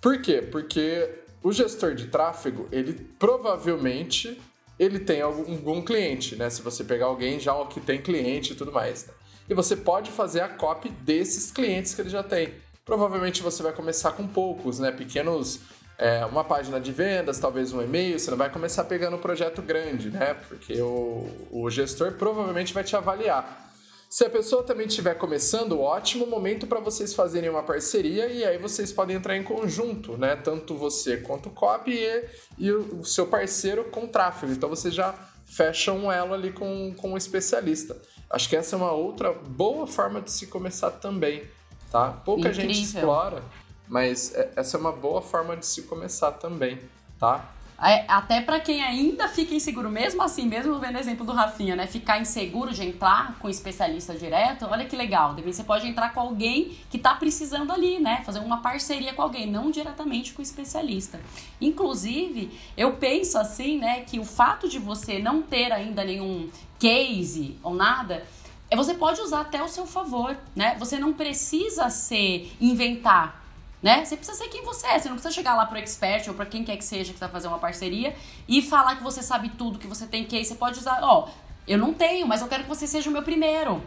Por 0.00 0.22
quê? 0.22 0.40
Porque 0.40 1.24
o 1.42 1.50
gestor 1.50 1.96
de 1.96 2.06
tráfego, 2.06 2.68
ele 2.70 2.94
provavelmente 3.18 4.40
ele 4.78 5.00
tem 5.00 5.20
algum, 5.22 5.52
algum 5.52 5.82
cliente, 5.82 6.36
né? 6.36 6.48
Se 6.50 6.62
você 6.62 6.84
pegar 6.84 7.06
alguém 7.06 7.40
já 7.40 7.52
que 7.66 7.80
tem 7.80 8.00
cliente 8.00 8.52
e 8.52 8.54
tudo 8.54 8.70
mais. 8.70 9.06
Né? 9.06 9.14
E 9.48 9.54
você 9.54 9.76
pode 9.76 10.10
fazer 10.10 10.40
a 10.40 10.48
copy 10.48 10.88
desses 10.88 11.50
clientes 11.50 11.94
que 11.94 12.00
ele 12.00 12.10
já 12.10 12.22
tem. 12.22 12.54
Provavelmente 12.84 13.42
você 13.42 13.62
vai 13.62 13.72
começar 13.72 14.12
com 14.12 14.26
poucos, 14.26 14.78
né? 14.78 14.90
Pequenos 14.90 15.60
é, 15.98 16.24
uma 16.26 16.44
página 16.44 16.80
de 16.80 16.92
vendas, 16.92 17.38
talvez 17.38 17.72
um 17.72 17.80
e-mail, 17.80 18.18
você 18.18 18.30
não 18.30 18.38
vai 18.38 18.50
começar 18.50 18.84
pegando 18.84 19.16
um 19.16 19.20
projeto 19.20 19.62
grande, 19.62 20.10
né? 20.10 20.34
Porque 20.48 20.80
o, 20.80 21.28
o 21.50 21.70
gestor 21.70 22.12
provavelmente 22.12 22.74
vai 22.74 22.82
te 22.82 22.96
avaliar. 22.96 23.62
Se 24.10 24.24
a 24.24 24.30
pessoa 24.30 24.62
também 24.62 24.86
estiver 24.86 25.14
começando, 25.14 25.80
ótimo 25.80 26.24
momento 26.24 26.68
para 26.68 26.78
vocês 26.78 27.12
fazerem 27.14 27.50
uma 27.50 27.64
parceria 27.64 28.28
e 28.28 28.44
aí 28.44 28.58
vocês 28.58 28.92
podem 28.92 29.16
entrar 29.16 29.36
em 29.36 29.42
conjunto, 29.42 30.16
né? 30.16 30.36
Tanto 30.36 30.76
você 30.76 31.16
quanto 31.16 31.48
o 31.48 31.52
copy 31.52 31.92
e, 31.92 32.24
e 32.58 32.70
o 32.70 33.04
seu 33.04 33.26
parceiro 33.26 33.84
com 33.84 34.06
tráfego. 34.06 34.52
Então 34.52 34.68
você 34.68 34.90
já 34.90 35.14
fecha 35.44 35.92
um 35.92 36.12
elo 36.12 36.32
ali 36.32 36.52
com, 36.52 36.94
com 36.96 37.12
um 37.12 37.16
especialista. 37.16 38.00
Acho 38.34 38.48
que 38.48 38.56
essa 38.56 38.74
é 38.74 38.76
uma 38.76 38.90
outra 38.90 39.32
boa 39.32 39.86
forma 39.86 40.20
de 40.20 40.28
se 40.32 40.48
começar 40.48 40.90
também, 40.90 41.44
tá? 41.88 42.10
Pouca 42.24 42.48
Incrível. 42.48 42.74
gente 42.74 42.82
explora. 42.82 43.42
Mas 43.86 44.34
é, 44.34 44.50
essa 44.56 44.76
é 44.76 44.80
uma 44.80 44.90
boa 44.90 45.22
forma 45.22 45.56
de 45.56 45.64
se 45.64 45.82
começar 45.82 46.32
também, 46.32 46.80
tá? 47.16 47.48
É, 47.82 48.04
até 48.06 48.40
para 48.40 48.60
quem 48.60 48.82
ainda 48.82 49.28
fica 49.28 49.54
inseguro, 49.54 49.90
mesmo 49.90 50.22
assim, 50.22 50.46
mesmo 50.46 50.78
vendo 50.78 50.94
o 50.94 50.98
exemplo 50.98 51.26
do 51.26 51.32
Rafinha, 51.32 51.74
né? 51.74 51.86
Ficar 51.86 52.20
inseguro 52.20 52.72
de 52.72 52.84
entrar 52.84 53.36
com 53.40 53.48
especialista 53.48 54.14
direto, 54.14 54.66
olha 54.70 54.84
que 54.84 54.96
legal. 54.96 55.34
Você 55.44 55.64
pode 55.64 55.86
entrar 55.86 56.14
com 56.14 56.20
alguém 56.20 56.78
que 56.88 56.98
tá 56.98 57.14
precisando 57.14 57.72
ali, 57.72 57.98
né? 57.98 58.22
Fazer 58.24 58.38
uma 58.38 58.58
parceria 58.62 59.12
com 59.12 59.22
alguém, 59.22 59.50
não 59.50 59.70
diretamente 59.70 60.32
com 60.32 60.40
o 60.40 60.42
especialista. 60.42 61.20
Inclusive, 61.60 62.56
eu 62.76 62.92
penso 62.94 63.38
assim, 63.38 63.78
né, 63.78 64.00
que 64.00 64.20
o 64.20 64.24
fato 64.24 64.68
de 64.68 64.78
você 64.78 65.18
não 65.18 65.42
ter 65.42 65.72
ainda 65.72 66.04
nenhum 66.04 66.48
case 66.78 67.56
ou 67.62 67.74
nada, 67.74 68.24
é, 68.70 68.76
você 68.76 68.94
pode 68.94 69.20
usar 69.20 69.40
até 69.40 69.62
o 69.62 69.68
seu 69.68 69.86
favor, 69.86 70.36
né? 70.54 70.76
Você 70.78 70.98
não 70.98 71.12
precisa 71.12 71.90
ser 71.90 72.52
inventar 72.60 73.43
né? 73.84 74.02
Você 74.02 74.16
precisa 74.16 74.38
ser 74.38 74.48
quem 74.48 74.64
você 74.64 74.86
é, 74.86 74.98
você 74.98 75.10
não 75.10 75.16
precisa 75.16 75.34
chegar 75.34 75.54
lá 75.54 75.66
pro 75.66 75.76
expert 75.76 76.26
ou 76.28 76.34
para 76.34 76.46
quem 76.46 76.64
quer 76.64 76.78
que 76.78 76.84
seja 76.84 77.12
que 77.12 77.20
tá 77.20 77.28
fazendo 77.28 77.52
uma 77.52 77.58
parceria 77.58 78.16
e 78.48 78.62
falar 78.62 78.96
que 78.96 79.02
você 79.02 79.22
sabe 79.22 79.50
tudo, 79.50 79.78
que 79.78 79.86
você 79.86 80.06
tem 80.06 80.24
que, 80.24 80.42
você 80.42 80.54
pode 80.54 80.78
usar, 80.78 81.00
ó, 81.02 81.28
eu 81.68 81.76
não 81.76 81.92
tenho, 81.92 82.26
mas 82.26 82.40
eu 82.40 82.48
quero 82.48 82.62
que 82.62 82.68
você 82.70 82.86
seja 82.86 83.10
o 83.10 83.12
meu 83.12 83.22
primeiro. 83.22 83.82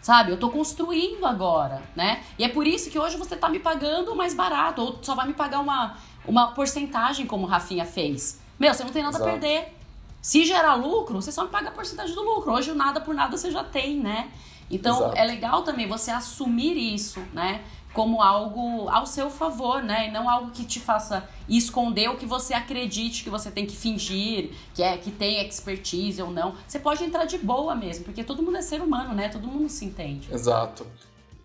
Sabe? 0.00 0.30
Eu 0.30 0.38
tô 0.38 0.48
construindo 0.48 1.26
agora, 1.26 1.82
né? 1.94 2.22
E 2.38 2.44
é 2.44 2.48
por 2.48 2.66
isso 2.66 2.88
que 2.88 2.98
hoje 2.98 3.18
você 3.18 3.36
tá 3.36 3.48
me 3.50 3.58
pagando 3.58 4.14
mais 4.14 4.32
barato 4.32 4.80
ou 4.80 4.98
só 5.02 5.14
vai 5.14 5.26
me 5.26 5.34
pagar 5.34 5.60
uma 5.60 5.96
uma 6.26 6.52
porcentagem 6.52 7.26
como 7.26 7.44
o 7.44 7.48
Rafinha 7.48 7.84
fez. 7.84 8.40
Meu, 8.58 8.72
você 8.72 8.84
não 8.84 8.90
tem 8.90 9.02
nada 9.02 9.16
Exato. 9.16 9.28
a 9.28 9.32
perder. 9.32 9.76
Se 10.22 10.44
gerar 10.44 10.74
lucro, 10.74 11.20
você 11.20 11.30
só 11.30 11.44
me 11.44 11.50
paga 11.50 11.68
a 11.68 11.72
porcentagem 11.72 12.14
do 12.14 12.22
lucro. 12.22 12.52
Hoje 12.52 12.70
o 12.70 12.74
nada 12.74 13.00
por 13.00 13.14
nada 13.14 13.36
você 13.36 13.50
já 13.50 13.62
tem, 13.62 13.96
né? 13.96 14.30
Então 14.70 14.96
Exato. 14.98 15.16
é 15.16 15.24
legal 15.24 15.62
também 15.62 15.86
você 15.86 16.10
assumir 16.10 16.76
isso, 16.76 17.20
né? 17.32 17.62
como 17.96 18.20
algo 18.20 18.90
ao 18.90 19.06
seu 19.06 19.30
favor, 19.30 19.82
né? 19.82 20.08
E 20.08 20.10
não 20.10 20.28
algo 20.28 20.50
que 20.50 20.66
te 20.66 20.78
faça 20.78 21.26
esconder 21.48 22.10
o 22.10 22.16
que 22.18 22.26
você 22.26 22.52
acredite 22.52 23.24
que 23.24 23.30
você 23.30 23.50
tem 23.50 23.64
que 23.64 23.74
fingir, 23.74 24.50
que 24.74 24.82
é 24.82 24.98
que 24.98 25.10
tem 25.10 25.40
expertise 25.48 26.20
ou 26.20 26.30
não. 26.30 26.54
Você 26.68 26.78
pode 26.78 27.02
entrar 27.02 27.24
de 27.24 27.38
boa 27.38 27.74
mesmo, 27.74 28.04
porque 28.04 28.22
todo 28.22 28.42
mundo 28.42 28.58
é 28.58 28.60
ser 28.60 28.82
humano, 28.82 29.14
né? 29.14 29.30
Todo 29.30 29.48
mundo 29.48 29.70
se 29.70 29.86
entende. 29.86 30.28
Exato. 30.30 30.86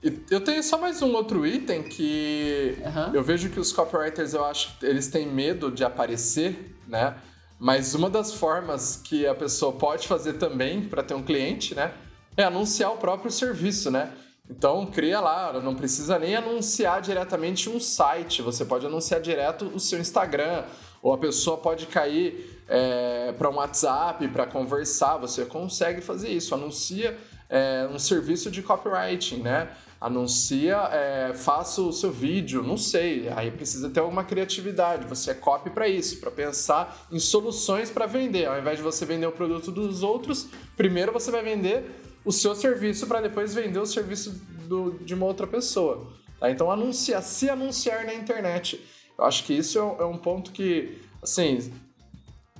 E 0.04 0.20
eu 0.30 0.42
tenho 0.42 0.62
só 0.62 0.78
mais 0.78 1.02
um 1.02 1.14
outro 1.14 1.48
item 1.48 1.84
que 1.84 2.78
uhum. 2.84 3.14
eu 3.14 3.24
vejo 3.24 3.50
que 3.50 3.60
os 3.60 3.72
copywriters, 3.72 4.34
eu 4.34 4.44
acho, 4.44 4.76
eles 4.82 5.08
têm 5.08 5.26
medo 5.28 5.72
de 5.72 5.86
aparecer, 5.86 6.76
né? 6.86 7.16
Mas 7.58 7.96
uma 7.96 8.10
das 8.10 8.34
formas 8.34 8.98
que 8.98 9.26
a 9.26 9.34
pessoa 9.34 9.72
pode 9.72 10.06
fazer 10.06 10.34
também 10.34 10.82
para 10.82 11.02
ter 11.02 11.14
um 11.14 11.24
cliente, 11.24 11.76
né, 11.76 11.94
é 12.38 12.44
anunciar 12.44 12.92
o 12.94 12.98
próprio 12.98 13.32
serviço, 13.32 13.92
né? 13.92 14.12
Então, 14.50 14.86
cria 14.86 15.20
lá, 15.20 15.54
não 15.62 15.76
precisa 15.76 16.20
nem 16.20 16.36
anunciar 16.36 17.02
diretamente 17.02 17.70
um 17.70 17.80
site, 17.80 18.42
você 18.42 18.66
pode 18.66 18.86
anunciar 18.86 19.22
direto 19.22 19.66
o 19.74 19.80
seu 19.80 20.00
Instagram, 20.00 20.66
ou 21.02 21.14
a 21.14 21.18
pessoa 21.18 21.58
pode 21.58 21.86
cair 21.88 22.62
é, 22.68 23.34
para 23.38 23.50
um 23.50 23.56
WhatsApp 23.56 24.28
para 24.28 24.46
conversar, 24.46 25.18
você 25.18 25.46
consegue 25.46 26.02
fazer 26.02 26.30
isso. 26.30 26.54
Anuncia 26.54 27.18
é, 27.50 27.88
um 27.92 27.98
serviço 27.98 28.52
de 28.52 28.62
copywriting, 28.62 29.38
né? 29.38 29.70
Anuncia, 30.00 30.78
é, 30.92 31.34
faça 31.34 31.82
o 31.82 31.94
seu 31.94 32.12
vídeo, 32.12 32.64
não 32.64 32.78
sei. 32.78 33.30
Aí 33.36 33.52
precisa 33.52 33.90
ter 33.90 34.00
alguma 34.00 34.24
criatividade. 34.24 35.06
Você 35.06 35.32
é 35.32 35.34
copy 35.34 35.70
para 35.70 35.88
isso, 35.88 36.20
para 36.20 36.32
pensar 36.32 37.08
em 37.12 37.20
soluções 37.20 37.90
para 37.92 38.06
vender. 38.06 38.48
Ao 38.48 38.58
invés 38.58 38.78
de 38.78 38.84
você 38.84 39.06
vender 39.06 39.28
o 39.28 39.32
produto 39.32 39.72
dos 39.72 40.02
outros, 40.02 40.48
primeiro 40.76 41.12
você 41.12 41.30
vai 41.30 41.44
vender 41.44 42.01
o 42.24 42.32
seu 42.32 42.56
serviço 42.56 43.08
para 43.08 43.22
depois 43.22 43.54
vender 43.54 43.80
o 43.80 43.86
serviço 43.86 44.32
do, 44.68 45.00
de 45.00 45.14
uma 45.14 45.26
outra 45.26 45.48
pessoa. 45.48 46.08
Tá? 46.40 46.50
Então, 46.50 46.72
anunciar, 46.72 47.22
se 47.22 47.50
anunciar 47.50 48.06
na 48.06 48.14
internet. 48.14 48.80
Eu 49.18 49.26
acho 49.26 49.44
que 49.44 49.54
isso 49.54 49.78
é, 49.78 50.04
é 50.04 50.06
um 50.06 50.18
ponto 50.18 50.52
que, 50.52 51.00
assim, 51.22 51.72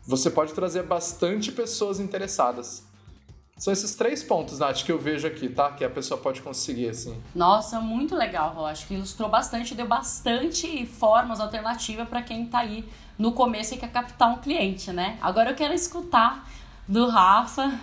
você 0.06 0.30
pode 0.30 0.54
trazer 0.54 0.84
bastante 0.84 1.52
pessoas 1.52 2.00
interessadas. 2.00 2.84
São 3.58 3.72
esses 3.72 3.94
três 3.94 4.24
pontos, 4.24 4.58
Nath, 4.58 4.84
que 4.84 4.92
eu 4.92 4.98
vejo 4.98 5.28
aqui, 5.28 5.48
tá? 5.48 5.72
Que 5.72 5.86
a 5.86 5.90
pessoa 5.90 6.20
pode 6.20 6.42
conseguir, 6.42 6.90
assim. 6.90 7.22
Nossa, 7.36 7.80
muito 7.80 8.16
legal, 8.16 8.56
Rô. 8.56 8.66
Acho 8.66 8.88
que 8.88 8.96
ilustrou 8.96 9.30
bastante, 9.30 9.76
deu 9.76 9.88
bastante 9.88 10.84
formas 10.88 11.40
alternativas 11.40 12.10
para 12.10 12.24
quem 12.24 12.48
tá 12.48 12.60
aí 12.60 12.84
no 13.20 13.34
começo 13.34 13.76
e 13.76 13.78
quer 13.78 13.92
captar 13.92 14.30
um 14.30 14.40
cliente, 14.40 14.92
né? 14.92 15.20
Agora 15.22 15.52
eu 15.52 15.56
quero 15.56 15.76
escutar 15.76 16.50
do 16.88 17.08
Rafa, 17.08 17.80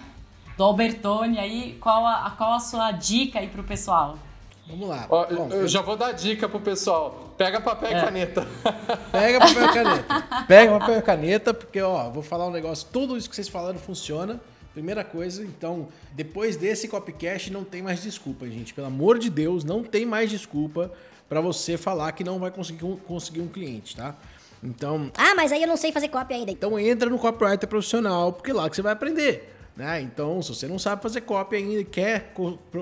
do 0.59 0.65
Albertone 0.65 1.39
aí, 1.39 1.79
qual 1.81 2.05
a, 2.05 2.35
qual 2.37 2.55
a 2.55 2.59
sua 2.59 2.91
dica 2.91 3.39
aí 3.39 3.47
pro 3.47 3.63
pessoal? 3.63 4.19
Vamos 4.67 4.89
lá. 4.89 5.07
Ó, 5.09 5.25
Bom, 5.25 5.49
eu, 5.53 5.61
eu 5.61 5.69
já 5.69 5.81
vou 5.81 5.97
dar 5.97 6.11
dica 6.11 6.49
pro 6.49 6.59
pessoal. 6.59 7.33
Pega 7.39 7.61
papel 7.61 7.91
é. 7.91 7.99
e 7.99 8.05
caneta. 8.05 8.47
Pega 9.13 9.39
papel 9.39 9.65
e 9.65 9.73
caneta. 9.73 10.45
Pega 10.49 10.79
papel 10.81 10.99
e 10.99 11.03
caneta, 11.03 11.55
porque, 11.55 11.81
ó, 11.81 12.11
vou 12.11 12.25
falar 12.25 12.49
um 12.49 12.51
negócio. 12.51 12.89
Tudo 12.93 13.17
isso 13.17 13.31
que 13.31 13.37
vocês 13.37 13.49
falaram 13.49 13.79
funciona. 13.79 14.41
Primeira 14.75 15.05
coisa, 15.05 15.45
então, 15.45 15.89
depois 16.13 16.57
desse 16.57 16.89
copycast 16.89 17.53
não 17.53 17.63
tem 17.63 17.81
mais 17.81 18.03
desculpa, 18.03 18.47
gente. 18.49 18.75
Pelo 18.75 18.89
amor 18.89 19.17
de 19.19 19.31
Deus, 19.31 19.63
não 19.63 19.85
tem 19.85 20.05
mais 20.05 20.29
desculpa 20.29 20.91
para 21.29 21.41
você 21.41 21.77
falar 21.77 22.11
que 22.13 22.25
não 22.25 22.41
vai 22.41 22.51
conseguir 22.51 22.85
um, 22.85 22.97
conseguir 22.97 23.41
um 23.41 23.49
cliente, 23.49 23.95
tá? 23.95 24.15
Então. 24.63 25.11
Ah, 25.17 25.37
mas 25.37 25.53
aí 25.53 25.63
eu 25.63 25.69
não 25.69 25.77
sei 25.77 25.93
fazer 25.93 26.09
copy 26.09 26.35
ainda. 26.35 26.51
Então 26.51 26.77
entra 26.79 27.09
no 27.09 27.19
copywriter 27.19 27.69
profissional, 27.69 28.33
porque 28.33 28.51
é 28.51 28.55
lá 28.55 28.69
que 28.69 28.75
você 28.75 28.83
vai 28.83 28.93
aprender. 28.93 29.58
Né? 29.79 30.03
Então, 30.03 30.43
se 30.43 30.49
você 30.49 30.67
não 30.67 30.77
sabe 30.77 31.01
fazer 31.01 31.21
copy 31.21 31.55
ainda 31.55 31.81
e 31.83 31.85
quer 31.85 32.35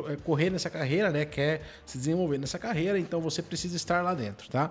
é, 0.09 0.17
correr 0.25 0.49
nessa 0.49 0.71
carreira, 0.71 1.11
né? 1.11 1.27
Quer 1.27 1.61
se 1.85 1.99
desenvolver 1.99 2.39
nessa 2.39 2.59
carreira, 2.59 2.99
então 2.99 3.21
você 3.21 3.43
precisa 3.43 3.77
estar 3.77 4.03
lá 4.03 4.15
dentro, 4.15 4.49
tá? 4.49 4.71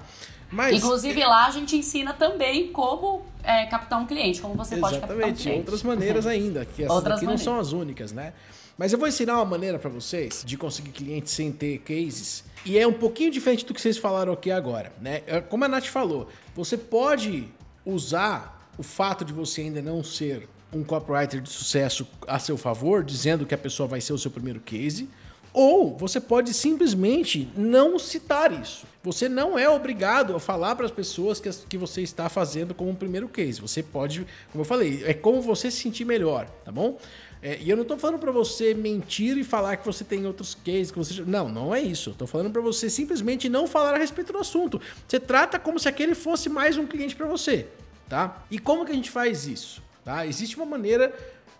Mas, 0.51 0.75
Inclusive 0.75 1.23
lá 1.23 1.45
a 1.45 1.51
gente 1.51 1.77
ensina 1.77 2.13
também 2.13 2.71
como 2.71 3.21
é, 3.43 3.67
captar 3.67 4.01
um 4.01 4.07
cliente, 4.07 4.41
como 4.41 4.55
você 4.55 4.75
pode 4.75 4.97
captar 4.97 5.15
um 5.15 5.19
cliente. 5.19 5.41
Exatamente, 5.41 5.59
outras 5.59 5.83
maneiras 5.83 6.25
ainda, 6.25 6.65
que 6.65 6.81
essas 6.81 6.95
outras 6.95 7.17
aqui 7.17 7.25
maneiras. 7.25 7.45
não 7.45 7.53
são 7.53 7.61
as 7.61 7.71
únicas, 7.73 8.11
né? 8.11 8.33
Mas 8.75 8.91
eu 8.91 8.97
vou 8.97 9.07
ensinar 9.07 9.35
uma 9.35 9.45
maneira 9.45 9.77
para 9.77 9.91
vocês 9.91 10.41
de 10.43 10.57
conseguir 10.57 10.93
clientes 10.93 11.31
sem 11.31 11.51
ter 11.51 11.77
cases. 11.77 12.43
E 12.65 12.79
é 12.79 12.87
um 12.87 12.93
pouquinho 12.93 13.29
diferente 13.29 13.63
do 13.63 13.71
que 13.71 13.79
vocês 13.79 13.99
falaram 13.99 14.33
aqui 14.33 14.49
agora, 14.49 14.91
né? 14.99 15.21
É, 15.27 15.41
como 15.41 15.63
a 15.63 15.67
Nath 15.67 15.85
falou, 15.85 16.27
você 16.55 16.75
pode 16.75 17.47
usar 17.85 18.67
o 18.79 18.81
fato 18.81 19.23
de 19.23 19.31
você 19.31 19.61
ainda 19.61 19.79
não 19.79 20.03
ser 20.03 20.49
um 20.75 20.83
copywriter 20.83 21.41
de 21.41 21.49
sucesso 21.49 22.07
a 22.27 22.37
seu 22.37 22.57
favor, 22.57 23.03
dizendo 23.03 23.45
que 23.45 23.55
a 23.55 23.57
pessoa 23.57 23.87
vai 23.87 24.01
ser 24.01 24.13
o 24.13 24.17
seu 24.17 24.29
primeiro 24.29 24.59
case, 24.59 25.09
ou 25.53 25.95
você 25.95 26.19
pode 26.19 26.53
simplesmente 26.53 27.47
não 27.55 27.97
citar 27.97 28.51
isso. 28.51 28.85
Você 29.01 29.29
não 29.29 29.57
é 29.57 29.69
obrigado 29.69 30.35
a 30.35 30.39
falar 30.39 30.75
para 30.75 30.85
as 30.85 30.91
pessoas 30.91 31.39
que, 31.39 31.49
que 31.49 31.77
você 31.77 32.01
está 32.01 32.27
fazendo 32.27 32.73
como 32.73 32.89
um 32.89 32.95
primeiro 32.95 33.29
case. 33.29 33.61
Você 33.61 33.81
pode, 33.81 34.27
como 34.51 34.63
eu 34.63 34.65
falei, 34.65 35.03
é 35.05 35.13
como 35.13 35.41
você 35.41 35.71
se 35.71 35.77
sentir 35.77 36.03
melhor, 36.03 36.45
tá 36.65 36.73
bom? 36.73 36.97
É, 37.41 37.57
e 37.61 37.69
eu 37.69 37.77
não 37.77 37.83
estou 37.83 37.97
falando 37.97 38.19
para 38.19 38.33
você 38.33 38.73
mentir 38.73 39.37
e 39.37 39.45
falar 39.45 39.77
que 39.77 39.85
você 39.85 40.03
tem 40.03 40.25
outros 40.25 40.55
cases, 40.55 40.91
que 40.91 40.97
você 40.97 41.21
não, 41.25 41.47
não 41.47 41.73
é 41.73 41.79
isso. 41.79 42.09
Estou 42.09 42.27
falando 42.27 42.51
para 42.51 42.61
você 42.61 42.89
simplesmente 42.89 43.47
não 43.47 43.65
falar 43.65 43.93
a 43.93 43.97
respeito 43.97 44.33
do 44.33 44.39
assunto. 44.39 44.81
Você 45.07 45.21
trata 45.21 45.57
como 45.57 45.79
se 45.79 45.87
aquele 45.87 46.15
fosse 46.15 46.49
mais 46.49 46.77
um 46.77 46.85
cliente 46.85 47.15
para 47.15 47.27
você, 47.27 47.67
tá? 48.09 48.43
E 48.51 48.59
como 48.59 48.83
que 48.83 48.91
a 48.91 48.95
gente 48.95 49.09
faz 49.09 49.47
isso? 49.47 49.84
Tá? 50.05 50.25
Existe 50.27 50.55
uma 50.55 50.67
maneira 50.67 51.11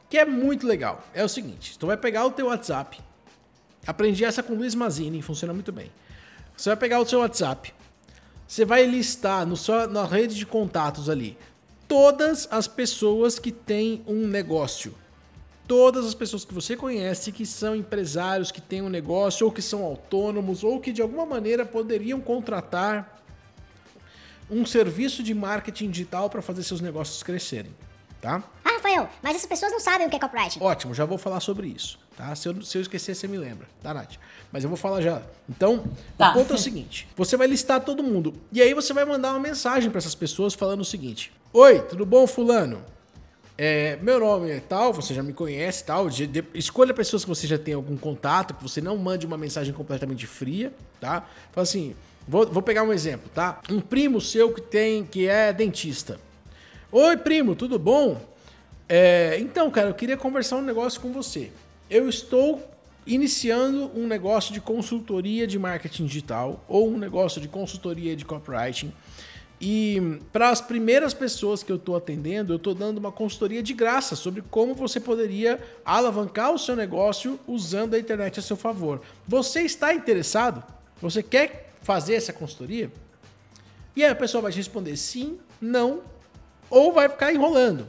que 0.07 0.19
é 0.19 0.23
muito 0.23 0.67
legal. 0.67 1.03
É 1.15 1.23
o 1.23 1.27
seguinte, 1.27 1.77
tu 1.79 1.87
vai 1.87 1.97
pegar 1.97 2.25
o 2.25 2.31
teu 2.31 2.45
WhatsApp. 2.45 2.99
Aprendi 3.87 4.23
essa 4.23 4.43
com 4.43 4.53
o 4.53 4.55
Luiz 4.55 4.75
Mazini, 4.75 5.21
funciona 5.23 5.51
muito 5.51 5.71
bem. 5.71 5.91
Você 6.55 6.69
vai 6.69 6.77
pegar 6.77 6.99
o 6.99 7.05
seu 7.05 7.19
WhatsApp. 7.19 7.73
Você 8.47 8.63
vai 8.63 8.85
listar 8.85 9.47
no 9.47 9.57
seu, 9.57 9.89
na 9.89 10.05
rede 10.05 10.35
de 10.35 10.45
contatos 10.45 11.09
ali 11.09 11.35
todas 11.87 12.47
as 12.51 12.67
pessoas 12.67 13.39
que 13.39 13.51
têm 13.51 14.03
um 14.07 14.27
negócio. 14.27 14.93
Todas 15.67 16.05
as 16.05 16.13
pessoas 16.13 16.45
que 16.45 16.53
você 16.53 16.75
conhece 16.75 17.31
que 17.31 17.45
são 17.45 17.75
empresários, 17.75 18.51
que 18.51 18.61
têm 18.61 18.83
um 18.83 18.89
negócio, 18.89 19.45
ou 19.45 19.51
que 19.51 19.61
são 19.61 19.83
autônomos, 19.83 20.63
ou 20.63 20.79
que 20.79 20.91
de 20.91 21.01
alguma 21.01 21.25
maneira 21.25 21.65
poderiam 21.65 22.21
contratar 22.21 23.23
um 24.49 24.63
serviço 24.63 25.23
de 25.23 25.33
marketing 25.33 25.89
digital 25.89 26.29
para 26.29 26.43
fazer 26.43 26.61
seus 26.61 26.81
negócios 26.81 27.23
crescerem 27.23 27.73
tá? 28.25 28.43
Ah, 28.63 28.71
Rafael, 28.71 29.07
mas 29.21 29.35
essas 29.35 29.45
pessoas 29.45 29.71
não 29.71 29.79
sabem 29.79 30.07
o 30.07 30.09
que 30.09 30.15
é 30.15 30.19
copyright. 30.19 30.57
Ótimo, 30.59 30.95
já 30.95 31.05
vou 31.05 31.17
falar 31.17 31.39
sobre 31.39 31.67
isso, 31.67 31.99
tá? 32.17 32.35
Se 32.35 32.47
eu, 32.47 32.59
se 32.63 32.75
eu 32.75 32.81
esquecer, 32.81 33.13
você 33.13 33.27
me 33.27 33.37
lembra, 33.37 33.67
tá, 33.83 33.93
Nath? 33.93 34.15
Mas 34.51 34.63
eu 34.63 34.69
vou 34.69 34.77
falar 34.77 34.99
já. 34.99 35.21
Então, 35.47 35.83
tá. 36.17 36.31
o 36.31 36.33
ponto 36.33 36.51
é 36.51 36.55
o 36.55 36.59
seguinte: 36.59 37.07
você 37.15 37.37
vai 37.37 37.45
listar 37.45 37.81
todo 37.81 38.01
mundo. 38.01 38.33
E 38.51 38.63
aí 38.63 38.73
você 38.73 38.93
vai 38.93 39.05
mandar 39.05 39.29
uma 39.31 39.39
mensagem 39.39 39.91
para 39.91 39.99
essas 39.99 40.15
pessoas 40.15 40.55
falando 40.55 40.81
o 40.81 40.85
seguinte: 40.85 41.31
Oi, 41.53 41.81
tudo 41.81 42.03
bom, 42.03 42.25
Fulano? 42.25 42.83
É, 43.57 43.97
meu 44.01 44.19
nome 44.19 44.49
é 44.49 44.59
tal, 44.59 44.91
você 44.91 45.13
já 45.13 45.21
me 45.21 45.31
conhece 45.31 45.83
tal. 45.85 46.09
De, 46.09 46.25
de, 46.25 46.43
escolha 46.55 46.95
pessoas 46.95 47.23
que 47.23 47.29
você 47.29 47.45
já 47.45 47.59
tem 47.59 47.75
algum 47.75 47.95
contato, 47.95 48.55
que 48.55 48.63
você 48.63 48.81
não 48.81 48.97
mande 48.97 49.25
uma 49.25 49.37
mensagem 49.37 49.71
completamente 49.71 50.25
fria, 50.25 50.73
tá? 50.99 51.27
Fala 51.51 51.63
assim, 51.63 51.95
vou, 52.27 52.45
vou 52.47 52.63
pegar 52.63 52.81
um 52.81 52.91
exemplo, 52.91 53.29
tá? 53.33 53.59
Um 53.69 53.79
primo 53.79 54.19
seu 54.19 54.51
que 54.51 54.61
tem, 54.61 55.05
que 55.05 55.27
é 55.27 55.53
dentista. 55.53 56.19
Oi, 56.91 57.17
primo, 57.17 57.55
tudo 57.55 57.79
bom? 57.79 58.21
É, 58.87 59.37
então, 59.39 59.71
cara, 59.71 59.89
eu 59.89 59.93
queria 59.95 60.15
conversar 60.15 60.57
um 60.57 60.61
negócio 60.61 61.01
com 61.01 61.11
você. 61.11 61.51
Eu 61.89 62.07
estou 62.07 62.63
iniciando 63.07 63.91
um 63.95 64.05
negócio 64.05 64.53
de 64.53 64.61
consultoria 64.61 65.47
de 65.47 65.57
marketing 65.57 66.05
digital 66.05 66.63
ou 66.67 66.87
um 66.87 66.97
negócio 66.97 67.41
de 67.41 67.47
consultoria 67.47 68.15
de 68.15 68.23
copywriting. 68.23 68.93
E 69.59 70.19
para 70.31 70.49
as 70.49 70.61
primeiras 70.61 71.11
pessoas 71.11 71.63
que 71.63 71.71
eu 71.71 71.77
estou 71.77 71.95
atendendo, 71.95 72.53
eu 72.53 72.57
estou 72.57 72.75
dando 72.75 72.99
uma 72.99 73.11
consultoria 73.11 73.63
de 73.63 73.73
graça 73.73 74.15
sobre 74.15 74.43
como 74.43 74.75
você 74.75 74.99
poderia 74.99 75.59
alavancar 75.83 76.53
o 76.53 76.59
seu 76.59 76.75
negócio 76.75 77.39
usando 77.47 77.95
a 77.95 77.99
internet 77.99 78.39
a 78.39 78.43
seu 78.43 78.55
favor. 78.55 79.01
Você 79.27 79.61
está 79.61 79.91
interessado? 79.91 80.63
Você 81.01 81.23
quer 81.23 81.73
fazer 81.81 82.13
essa 82.13 82.31
consultoria? 82.31 82.91
E 83.95 84.03
aí 84.03 84.11
a 84.11 84.15
pessoa 84.15 84.43
vai 84.43 84.51
te 84.51 84.57
responder 84.57 84.95
sim, 84.97 85.39
não 85.59 86.14
ou 86.69 86.93
vai 86.93 87.09
ficar 87.09 87.33
enrolando. 87.33 87.87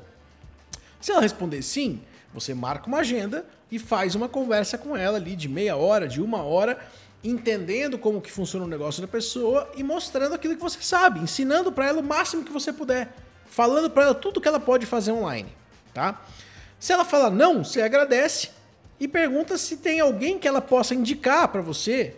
Se 1.01 1.13
ela 1.13 1.21
responder 1.21 1.63
sim, 1.63 2.01
você 2.33 2.55
marca 2.55 2.87
uma 2.87 2.99
agenda 2.99 3.47
e 3.71 3.79
faz 3.79 4.15
uma 4.15 4.29
conversa 4.29 4.77
com 4.77 4.97
ela 4.97 5.17
ali 5.17 5.37
de 5.37 5.49
meia 5.49 5.77
hora, 5.77 6.07
de 6.07 6.21
uma 6.21 6.43
hora, 6.43 6.79
entendendo 7.23 7.99
como 7.99 8.21
que 8.21 8.31
funciona 8.31 8.65
o 8.65 8.69
negócio 8.69 9.01
da 9.03 9.09
pessoa 9.09 9.71
e 9.77 9.83
mostrando 9.83 10.35
aquilo 10.35 10.55
que 10.55 10.63
você 10.63 10.81
sabe, 10.81 11.21
ensinando 11.21 11.73
para 11.73 11.87
ela 11.87 12.01
o 12.01 12.05
máximo 12.05 12.45
que 12.45 12.53
você 12.53 12.73
puder, 12.73 13.13
falando 13.47 13.91
para 13.91 14.05
ela 14.05 14.15
tudo 14.15 14.41
que 14.41 14.49
ela 14.49 14.61
pode 14.61 14.87
fazer 14.87 15.13
online, 15.13 15.49
tá? 15.93 16.23
Se 16.79 16.93
ela 16.93 17.05
falar 17.05 17.31
não, 17.31 17.65
você 17.65 17.83
agradece 17.83 18.51
e 19.01 19.09
pergunta 19.09 19.59
se 19.59 19.79
tem 19.79 20.01
alguém 20.01 20.39
que 20.39 20.47
ela 20.47 20.61
possa 20.61 20.95
indicar 20.95 21.49
para 21.49 21.63
você 21.63 22.17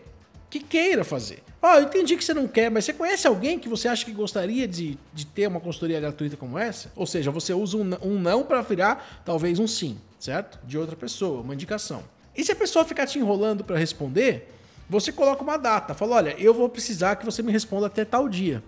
que 0.51 0.61
queira 0.61 1.05
fazer. 1.05 1.43
Ó, 1.61 1.75
eu 1.75 1.85
entendi 1.85 2.17
que 2.17 2.25
você 2.25 2.33
não 2.33 2.47
quer, 2.47 2.71
mas 2.71 2.85
você 2.85 2.93
conhece 2.93 3.27
alguém 3.27 3.59
que 3.59 3.69
você 3.69 3.89
acha 3.89 4.05
que 4.05 4.13
gostaria 4.13 4.67
de, 4.69 4.97
de 5.13 5.27
ter 5.27 5.49
uma 5.49 5.59
consultoria 5.59 5.99
gratuita 5.99 6.37
como 6.37 6.57
essa? 6.57 6.93
Ou 6.95 7.05
seja, 7.05 7.31
você 7.31 7.53
usa 7.53 7.77
um, 7.77 7.91
um 8.03 8.21
não 8.21 8.45
para 8.45 8.61
virar 8.63 9.23
talvez 9.25 9.59
um 9.59 9.67
sim, 9.67 9.99
certo? 10.21 10.59
De 10.65 10.79
outra 10.79 10.95
pessoa, 10.95 11.41
uma 11.41 11.55
indicação. 11.55 12.05
E 12.37 12.45
se 12.45 12.53
a 12.53 12.57
pessoa 12.57 12.85
ficar 12.85 13.07
te 13.07 13.19
enrolando 13.19 13.65
para 13.65 13.77
responder, 13.77 14.49
você 14.89 15.11
coloca 15.11 15.43
uma 15.43 15.57
data. 15.57 15.95
Fala, 15.95 16.17
olha, 16.17 16.37
eu 16.39 16.55
vou 16.55 16.69
precisar 16.69 17.17
que 17.17 17.25
você 17.25 17.43
me 17.43 17.51
responda 17.51 17.89
até 17.89 18.05
tal 18.05 18.29
dia. 18.29 18.63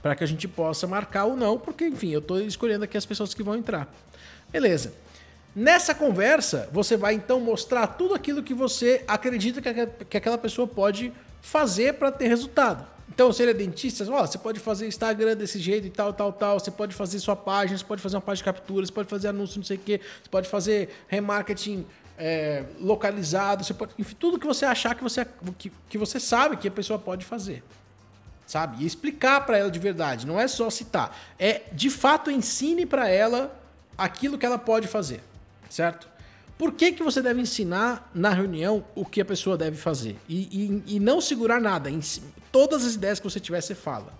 Para 0.00 0.16
que 0.16 0.24
a 0.24 0.26
gente 0.26 0.48
possa 0.48 0.86
marcar 0.86 1.26
ou 1.26 1.36
não, 1.36 1.58
porque, 1.58 1.86
enfim, 1.86 2.10
eu 2.10 2.20
estou 2.20 2.40
escolhendo 2.40 2.84
aqui 2.84 2.96
as 2.96 3.04
pessoas 3.04 3.34
que 3.34 3.42
vão 3.42 3.54
entrar. 3.54 3.92
Beleza. 4.50 4.94
Nessa 5.54 5.94
conversa, 5.94 6.68
você 6.72 6.96
vai 6.96 7.14
então 7.14 7.38
mostrar 7.38 7.86
tudo 7.86 8.14
aquilo 8.14 8.42
que 8.42 8.54
você 8.54 9.04
acredita 9.06 9.60
que 9.60 10.16
aquela 10.16 10.36
pessoa 10.36 10.66
pode 10.66 11.12
fazer 11.44 11.94
para 11.94 12.10
ter 12.10 12.26
resultado. 12.26 12.86
Então, 13.06 13.30
se 13.30 13.42
ele 13.42 13.50
é 13.50 13.54
dentista, 13.54 14.04
ó, 14.10 14.26
você 14.26 14.38
pode 14.38 14.58
fazer 14.58 14.88
Instagram 14.88 15.36
desse 15.36 15.58
jeito 15.60 15.86
e 15.86 15.90
tal, 15.90 16.12
tal, 16.12 16.32
tal. 16.32 16.58
Você 16.58 16.70
pode 16.70 16.94
fazer 16.94 17.20
sua 17.20 17.36
página, 17.36 17.76
você 17.76 17.84
pode 17.84 18.00
fazer 18.00 18.16
uma 18.16 18.22
página 18.22 18.36
de 18.38 18.44
captura, 18.44 18.86
você 18.86 18.90
pode 18.90 19.08
fazer 19.08 19.28
anúncio, 19.28 19.58
não 19.58 19.64
sei 19.64 19.76
o 19.76 19.80
quê. 19.80 20.00
Você 20.22 20.30
pode 20.30 20.48
fazer 20.48 20.88
remarketing 21.06 21.86
é, 22.18 22.64
localizado. 22.80 23.62
Você 23.62 23.74
pode, 23.74 23.92
enfim, 23.98 24.16
tudo 24.18 24.38
que 24.38 24.46
você 24.46 24.64
achar 24.64 24.94
que 24.94 25.02
você, 25.02 25.26
que, 25.58 25.70
que 25.88 25.98
você 25.98 26.18
sabe 26.18 26.56
que 26.56 26.66
a 26.66 26.70
pessoa 26.70 26.98
pode 26.98 27.26
fazer. 27.26 27.62
Sabe? 28.46 28.82
E 28.82 28.86
explicar 28.86 29.44
para 29.44 29.58
ela 29.58 29.70
de 29.70 29.78
verdade. 29.78 30.26
Não 30.26 30.40
é 30.40 30.48
só 30.48 30.70
citar. 30.70 31.16
É, 31.38 31.62
de 31.72 31.90
fato, 31.90 32.30
ensine 32.30 32.86
para 32.86 33.08
ela 33.08 33.54
aquilo 33.98 34.38
que 34.38 34.46
ela 34.46 34.58
pode 34.58 34.88
fazer. 34.88 35.22
Certo? 35.68 36.08
Por 36.56 36.72
que, 36.72 36.92
que 36.92 37.02
você 37.02 37.20
deve 37.20 37.40
ensinar 37.40 38.10
na 38.14 38.30
reunião 38.30 38.84
o 38.94 39.04
que 39.04 39.20
a 39.20 39.24
pessoa 39.24 39.56
deve 39.56 39.76
fazer? 39.76 40.16
E, 40.28 40.82
e, 40.86 40.96
e 40.96 41.00
não 41.00 41.20
segurar 41.20 41.60
nada. 41.60 41.90
Em, 41.90 42.00
todas 42.52 42.84
as 42.84 42.94
ideias 42.94 43.18
que 43.18 43.28
você 43.28 43.40
tiver, 43.40 43.60
você 43.60 43.74
fala. 43.74 44.12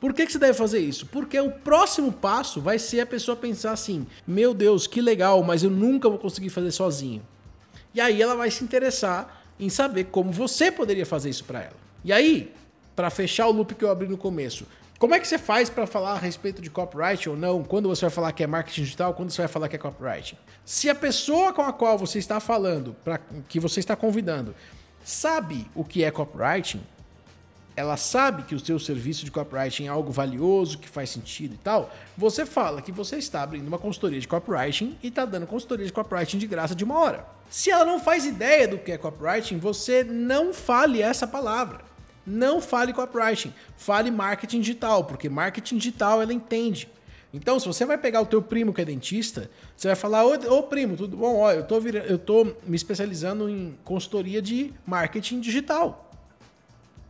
Por 0.00 0.12
que, 0.12 0.26
que 0.26 0.32
você 0.32 0.38
deve 0.38 0.54
fazer 0.54 0.80
isso? 0.80 1.06
Porque 1.06 1.38
o 1.38 1.52
próximo 1.52 2.10
passo 2.10 2.60
vai 2.60 2.76
ser 2.76 3.00
a 3.00 3.06
pessoa 3.06 3.36
pensar 3.36 3.70
assim: 3.70 4.04
meu 4.26 4.52
Deus, 4.52 4.88
que 4.88 5.00
legal, 5.00 5.42
mas 5.44 5.62
eu 5.62 5.70
nunca 5.70 6.08
vou 6.08 6.18
conseguir 6.18 6.50
fazer 6.50 6.72
sozinho. 6.72 7.22
E 7.94 8.00
aí 8.00 8.20
ela 8.20 8.34
vai 8.34 8.50
se 8.50 8.64
interessar 8.64 9.44
em 9.60 9.70
saber 9.70 10.04
como 10.04 10.32
você 10.32 10.72
poderia 10.72 11.06
fazer 11.06 11.30
isso 11.30 11.44
para 11.44 11.60
ela. 11.60 11.76
E 12.04 12.12
aí, 12.12 12.52
para 12.96 13.10
fechar 13.10 13.46
o 13.46 13.52
loop 13.52 13.76
que 13.76 13.84
eu 13.84 13.90
abri 13.90 14.08
no 14.08 14.16
começo, 14.16 14.66
Como 15.02 15.16
é 15.16 15.18
que 15.18 15.26
você 15.26 15.36
faz 15.36 15.68
para 15.68 15.84
falar 15.84 16.12
a 16.12 16.18
respeito 16.18 16.62
de 16.62 16.70
copyright 16.70 17.28
ou 17.28 17.36
não? 17.36 17.64
Quando 17.64 17.88
você 17.88 18.02
vai 18.02 18.10
falar 18.10 18.30
que 18.30 18.44
é 18.44 18.46
marketing 18.46 18.82
digital, 18.82 19.12
quando 19.12 19.32
você 19.32 19.42
vai 19.42 19.48
falar 19.48 19.68
que 19.68 19.74
é 19.74 19.78
copyright? 19.80 20.38
Se 20.64 20.88
a 20.88 20.94
pessoa 20.94 21.52
com 21.52 21.60
a 21.60 21.72
qual 21.72 21.98
você 21.98 22.20
está 22.20 22.38
falando, 22.38 22.94
para 23.02 23.18
que 23.48 23.58
você 23.58 23.80
está 23.80 23.96
convidando, 23.96 24.54
sabe 25.02 25.66
o 25.74 25.84
que 25.84 26.04
é 26.04 26.10
copywriting, 26.12 26.80
ela 27.74 27.96
sabe 27.96 28.44
que 28.44 28.54
o 28.54 28.60
seu 28.60 28.78
serviço 28.78 29.24
de 29.24 29.32
copywriting 29.32 29.86
é 29.86 29.88
algo 29.88 30.12
valioso, 30.12 30.78
que 30.78 30.88
faz 30.88 31.10
sentido 31.10 31.54
e 31.54 31.58
tal, 31.58 31.92
você 32.16 32.46
fala 32.46 32.80
que 32.80 32.92
você 32.92 33.16
está 33.16 33.42
abrindo 33.42 33.66
uma 33.66 33.78
consultoria 33.80 34.20
de 34.20 34.28
copywriting 34.28 34.96
e 35.02 35.08
está 35.08 35.24
dando 35.24 35.48
consultoria 35.48 35.84
de 35.84 35.92
copywriting 35.92 36.38
de 36.38 36.46
graça 36.46 36.76
de 36.76 36.84
uma 36.84 36.96
hora. 36.96 37.26
Se 37.50 37.72
ela 37.72 37.84
não 37.84 37.98
faz 37.98 38.24
ideia 38.24 38.68
do 38.68 38.78
que 38.78 38.92
é 38.92 38.98
copywriting, 38.98 39.58
você 39.58 40.04
não 40.04 40.54
fale 40.54 41.02
essa 41.02 41.26
palavra. 41.26 41.90
Não 42.26 42.60
fale 42.60 42.92
copywriting, 42.92 43.52
fale 43.76 44.10
marketing 44.10 44.60
digital, 44.60 45.04
porque 45.04 45.28
marketing 45.28 45.78
digital 45.78 46.22
ela 46.22 46.32
entende. 46.32 46.88
Então, 47.34 47.58
se 47.58 47.66
você 47.66 47.86
vai 47.86 47.96
pegar 47.96 48.20
o 48.20 48.26
teu 48.26 48.42
primo 48.42 48.74
que 48.74 48.82
é 48.82 48.84
dentista, 48.84 49.50
você 49.76 49.88
vai 49.88 49.96
falar, 49.96 50.24
ô, 50.24 50.34
ô 50.58 50.62
primo, 50.64 50.96
tudo 50.96 51.16
bom? 51.16 51.38
Ó, 51.38 51.50
eu 51.50 51.64
tô, 51.64 51.78
eu 51.80 52.18
tô 52.18 52.44
me 52.64 52.76
especializando 52.76 53.48
em 53.48 53.74
consultoria 53.84 54.42
de 54.42 54.72
marketing 54.86 55.40
digital. 55.40 56.10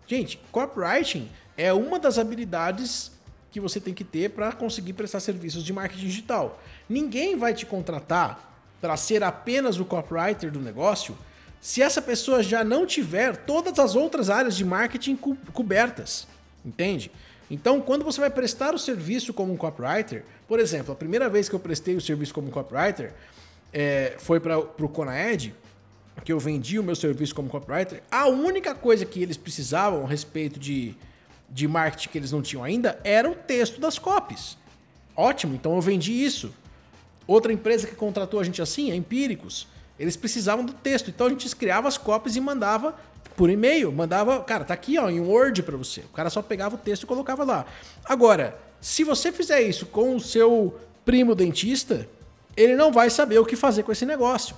Gente, 0.07 0.39
copywriting 0.53 1.29
é 1.57 1.73
uma 1.73 1.99
das 1.99 2.19
habilidades 2.19 3.11
que 3.51 3.61
você 3.61 3.81
tem 3.81 3.93
que 3.93 4.05
ter 4.05 4.31
para 4.31 4.53
conseguir 4.53 4.93
prestar 4.93 5.21
serviços 5.21 5.65
de 5.65 5.73
marketing 5.73 6.07
digital. 6.07 6.63
Ninguém 6.89 7.37
vai 7.37 7.53
te 7.53 7.67
contratar 7.67 8.51
para 8.81 8.97
ser 8.97 9.23
apenas 9.23 9.79
o 9.79 9.85
copywriter 9.85 10.51
do 10.51 10.61
negócio 10.61 11.17
se 11.63 11.81
essa 11.81 12.03
pessoa 12.03 12.43
já 12.43 12.65
não 12.65 12.85
tiver 12.85 13.37
todas 13.37 13.79
as 13.79 13.95
outras 13.95 14.29
áreas 14.29 14.57
de 14.57 14.65
marketing 14.65 15.15
co 15.15 15.37
cobertas. 15.53 16.27
Entende? 16.67 17.09
Então, 17.49 17.81
quando 17.81 18.05
você 18.05 18.21
vai 18.21 18.31
prestar 18.31 18.75
o 18.75 18.79
serviço 18.79 19.33
como 19.33 19.53
um 19.53 19.57
copywriter, 19.57 20.25
por 20.49 20.59
exemplo, 20.59 20.93
a 20.93 20.97
primeira 20.97 21.29
vez 21.29 21.49
que 21.49 21.55
eu 21.55 21.61
prestei 21.61 21.95
o 21.95 22.01
serviço 22.01 22.35
como 22.35 22.51
copywriter 22.51 23.13
é, 23.73 24.17
foi 24.19 24.41
para 24.41 24.59
o 24.59 24.89
Conaed, 24.89 25.55
que 26.25 26.33
eu 26.33 26.41
vendi 26.41 26.81
o 26.81 26.83
meu 26.83 26.97
serviço 26.97 27.33
como 27.33 27.49
copywriter, 27.49 28.03
a 28.11 28.27
única 28.27 28.75
coisa 28.75 29.05
que 29.05 29.23
eles 29.23 29.37
precisavam 29.37 30.05
a 30.05 30.09
respeito 30.09 30.59
de, 30.59 30.97
de 31.49 31.69
marketing 31.69 32.09
que 32.09 32.19
eles 32.19 32.33
não 32.33 32.43
tinham 32.43 32.65
ainda 32.65 32.99
era 33.05 33.31
o 33.31 33.37
texto 33.37 33.81
das 33.81 34.01
copies. 34.01 34.59
Ótimo, 35.15 35.55
então 35.55 35.77
eu 35.77 35.81
vendi 35.81 36.13
isso. 36.13 36.53
Outra 37.25 37.53
empresa 37.53 37.87
que 37.87 37.95
contratou 37.95 38.41
a 38.41 38.45
gente 38.45 38.61
assim 38.61 38.91
é 38.91 38.97
Empíricos. 38.97 39.69
Eles 39.99 40.17
precisavam 40.17 40.65
do 40.65 40.73
texto, 40.73 41.09
então 41.11 41.27
a 41.27 41.31
gente 41.31 41.55
criava 41.55 41.89
as 41.89 41.97
copies 41.99 42.37
e 42.37 42.41
mandava 42.41 42.95
por 43.37 43.51
e-mail, 43.51 43.91
mandava, 43.91 44.41
cara, 44.43 44.65
tá 44.65 44.75
aqui 44.75 44.99
ó, 44.99 45.09
em 45.09 45.21
Word 45.21 45.63
para 45.63 45.77
você. 45.77 46.01
O 46.01 46.15
cara 46.15 46.31
só 46.31 46.43
pegava 46.43 46.75
o 46.75 46.79
texto 46.79 47.05
e 47.05 47.07
colocava 47.07 47.45
lá. 47.45 47.65
Agora, 48.05 48.59
se 48.81 49.05
você 49.05 49.33
fizer 49.33 49.63
isso 49.63 49.87
com 49.87 50.17
o 50.17 50.21
seu 50.21 50.79
primo 51.05 51.35
dentista, 51.35 52.09
ele 52.57 52.75
não 52.75 52.93
vai 52.93 53.11
saber 53.11 53.39
o 53.39 53.47
que 53.47 53.57
fazer 53.57 53.83
com 53.83 53.93
esse 53.93 54.05
negócio. 54.05 54.57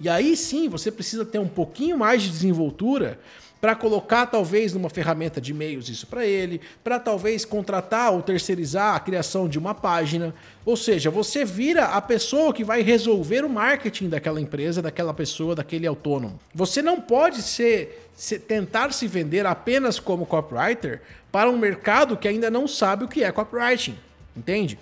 E 0.00 0.08
aí 0.08 0.36
sim 0.36 0.68
você 0.68 0.90
precisa 0.90 1.24
ter 1.24 1.38
um 1.38 1.48
pouquinho 1.48 1.98
mais 1.98 2.22
de 2.22 2.30
desenvoltura 2.30 3.18
para 3.64 3.74
colocar 3.74 4.26
talvez 4.26 4.74
numa 4.74 4.90
ferramenta 4.90 5.40
de 5.40 5.52
e-mails 5.52 5.88
isso 5.88 6.06
para 6.06 6.26
ele, 6.26 6.60
para 6.82 7.00
talvez 7.00 7.46
contratar 7.46 8.12
ou 8.12 8.20
terceirizar 8.20 8.94
a 8.94 9.00
criação 9.00 9.48
de 9.48 9.58
uma 9.58 9.74
página. 9.74 10.34
Ou 10.66 10.76
seja, 10.76 11.10
você 11.10 11.46
vira 11.46 11.86
a 11.86 12.02
pessoa 12.02 12.52
que 12.52 12.62
vai 12.62 12.82
resolver 12.82 13.42
o 13.42 13.48
marketing 13.48 14.10
daquela 14.10 14.38
empresa, 14.38 14.82
daquela 14.82 15.14
pessoa, 15.14 15.54
daquele 15.54 15.86
autônomo. 15.86 16.38
Você 16.54 16.82
não 16.82 17.00
pode 17.00 17.40
ser, 17.40 18.06
ser 18.14 18.40
tentar 18.40 18.92
se 18.92 19.06
vender 19.06 19.46
apenas 19.46 19.98
como 19.98 20.26
copywriter 20.26 21.00
para 21.32 21.48
um 21.48 21.56
mercado 21.56 22.18
que 22.18 22.28
ainda 22.28 22.50
não 22.50 22.68
sabe 22.68 23.04
o 23.04 23.08
que 23.08 23.24
é 23.24 23.32
copywriting, 23.32 23.96
entende? 24.36 24.78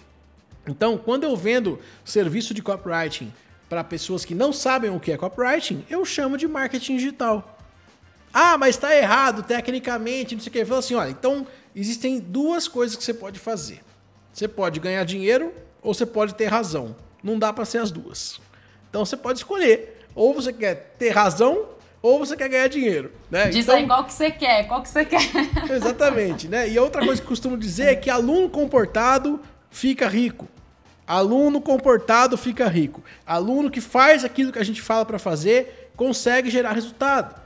Então, 0.66 0.98
quando 0.98 1.22
eu 1.22 1.36
vendo 1.36 1.78
serviço 2.04 2.52
de 2.52 2.60
copywriting 2.60 3.32
para 3.68 3.84
pessoas 3.84 4.24
que 4.24 4.34
não 4.34 4.52
sabem 4.52 4.90
o 4.90 4.98
que 4.98 5.12
é 5.12 5.16
copywriting, 5.16 5.84
eu 5.88 6.04
chamo 6.04 6.36
de 6.36 6.48
marketing 6.48 6.96
digital. 6.96 7.61
Ah, 8.32 8.56
mas 8.56 8.76
está 8.76 8.94
errado 8.96 9.42
tecnicamente, 9.42 10.34
não 10.34 10.42
sei 10.42 10.50
o 10.50 10.52
que. 10.52 10.58
Eu 10.60 10.66
falo 10.66 10.78
assim, 10.78 10.94
olha, 10.94 11.10
então 11.10 11.46
existem 11.74 12.18
duas 12.18 12.66
coisas 12.66 12.96
que 12.96 13.04
você 13.04 13.12
pode 13.12 13.38
fazer. 13.38 13.80
Você 14.32 14.48
pode 14.48 14.80
ganhar 14.80 15.04
dinheiro 15.04 15.52
ou 15.82 15.92
você 15.92 16.06
pode 16.06 16.34
ter 16.34 16.46
razão. 16.46 16.96
Não 17.22 17.38
dá 17.38 17.52
para 17.52 17.64
ser 17.64 17.78
as 17.78 17.90
duas. 17.90 18.40
Então 18.88 19.04
você 19.04 19.16
pode 19.16 19.40
escolher. 19.40 20.06
Ou 20.14 20.32
você 20.34 20.52
quer 20.52 20.94
ter 20.98 21.10
razão 21.10 21.68
ou 22.00 22.18
você 22.18 22.36
quer 22.36 22.48
ganhar 22.48 22.68
dinheiro. 22.68 23.12
Né? 23.30 23.48
Diz 23.48 23.64
então, 23.64 23.76
aí 23.76 23.86
qual 23.86 24.04
que 24.04 24.12
você 24.12 24.30
quer, 24.30 24.66
qual 24.66 24.82
que 24.82 24.88
você 24.88 25.04
quer. 25.04 25.22
Exatamente, 25.70 26.48
né? 26.48 26.68
E 26.68 26.78
outra 26.78 27.04
coisa 27.04 27.20
que 27.20 27.28
costumo 27.28 27.56
dizer 27.56 27.92
é 27.92 27.94
que 27.94 28.10
aluno 28.10 28.48
comportado 28.48 29.40
fica 29.70 30.08
rico. 30.08 30.48
Aluno 31.06 31.60
comportado 31.60 32.36
fica 32.36 32.66
rico. 32.68 33.02
Aluno 33.26 33.70
que 33.70 33.80
faz 33.80 34.24
aquilo 34.24 34.52
que 34.52 34.58
a 34.58 34.64
gente 34.64 34.82
fala 34.82 35.04
para 35.04 35.18
fazer 35.18 35.90
consegue 35.96 36.50
gerar 36.50 36.72
resultado. 36.72 37.41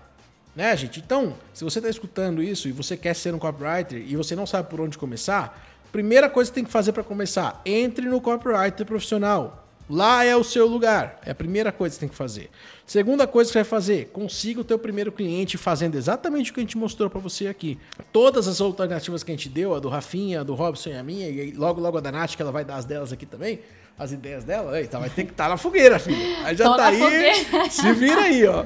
Né, 0.56 0.74
gente? 0.74 1.00
Então, 1.00 1.34
se 1.52 1.62
você 1.62 1.80
está 1.80 1.90
escutando 1.90 2.42
isso 2.42 2.66
e 2.66 2.72
você 2.72 2.96
quer 2.96 3.14
ser 3.14 3.34
um 3.34 3.38
copywriter 3.38 3.98
e 3.98 4.16
você 4.16 4.34
não 4.34 4.46
sabe 4.46 4.70
por 4.70 4.80
onde 4.80 4.96
começar, 4.96 5.62
primeira 5.92 6.30
coisa 6.30 6.50
que 6.50 6.54
você 6.54 6.60
tem 6.60 6.64
que 6.64 6.72
fazer 6.72 6.92
para 6.92 7.04
começar, 7.04 7.60
entre 7.66 8.08
no 8.08 8.22
copywriter 8.22 8.86
profissional. 8.86 9.64
Lá 9.88 10.24
é 10.24 10.34
o 10.34 10.42
seu 10.42 10.66
lugar. 10.66 11.20
É 11.24 11.30
a 11.30 11.34
primeira 11.34 11.70
coisa 11.70 11.92
que 11.92 11.96
você 11.96 12.00
tem 12.00 12.08
que 12.08 12.16
fazer. 12.16 12.50
Segunda 12.86 13.26
coisa 13.26 13.48
que 13.48 13.52
você 13.52 13.58
vai 13.58 13.68
fazer, 13.68 14.06
consiga 14.12 14.62
o 14.62 14.64
teu 14.64 14.78
primeiro 14.78 15.12
cliente 15.12 15.58
fazendo 15.58 15.94
exatamente 15.94 16.50
o 16.50 16.54
que 16.54 16.60
a 16.60 16.62
gente 16.62 16.78
mostrou 16.78 17.10
para 17.10 17.20
você 17.20 17.48
aqui. 17.48 17.78
Todas 18.10 18.48
as 18.48 18.60
alternativas 18.60 19.22
que 19.22 19.30
a 19.30 19.34
gente 19.34 19.50
deu, 19.50 19.74
a 19.74 19.78
do 19.78 19.90
Rafinha, 19.90 20.40
a 20.40 20.42
do 20.42 20.54
Robson 20.54 20.88
e 20.88 20.96
a 20.96 21.02
minha, 21.02 21.28
e 21.28 21.52
logo 21.52 21.80
logo 21.80 21.98
a 21.98 22.00
da 22.00 22.10
Nath, 22.10 22.34
que 22.34 22.42
ela 22.42 22.50
vai 22.50 22.64
dar 22.64 22.76
as 22.76 22.84
delas 22.86 23.12
aqui 23.12 23.26
também, 23.26 23.60
as 23.98 24.10
ideias 24.10 24.42
dela, 24.42 24.80
eita, 24.80 24.98
vai 24.98 25.10
ter 25.10 25.24
que 25.24 25.32
estar 25.32 25.44
tá 25.44 25.50
na 25.50 25.56
fogueira, 25.56 25.98
filho. 25.98 26.16
Aí 26.44 26.56
já 26.56 26.64
Tô 26.64 26.76
tá 26.76 26.86
aí, 26.86 26.98
fogueira. 26.98 27.70
se 27.70 27.92
vira 27.92 28.22
aí, 28.22 28.46
ó. 28.46 28.64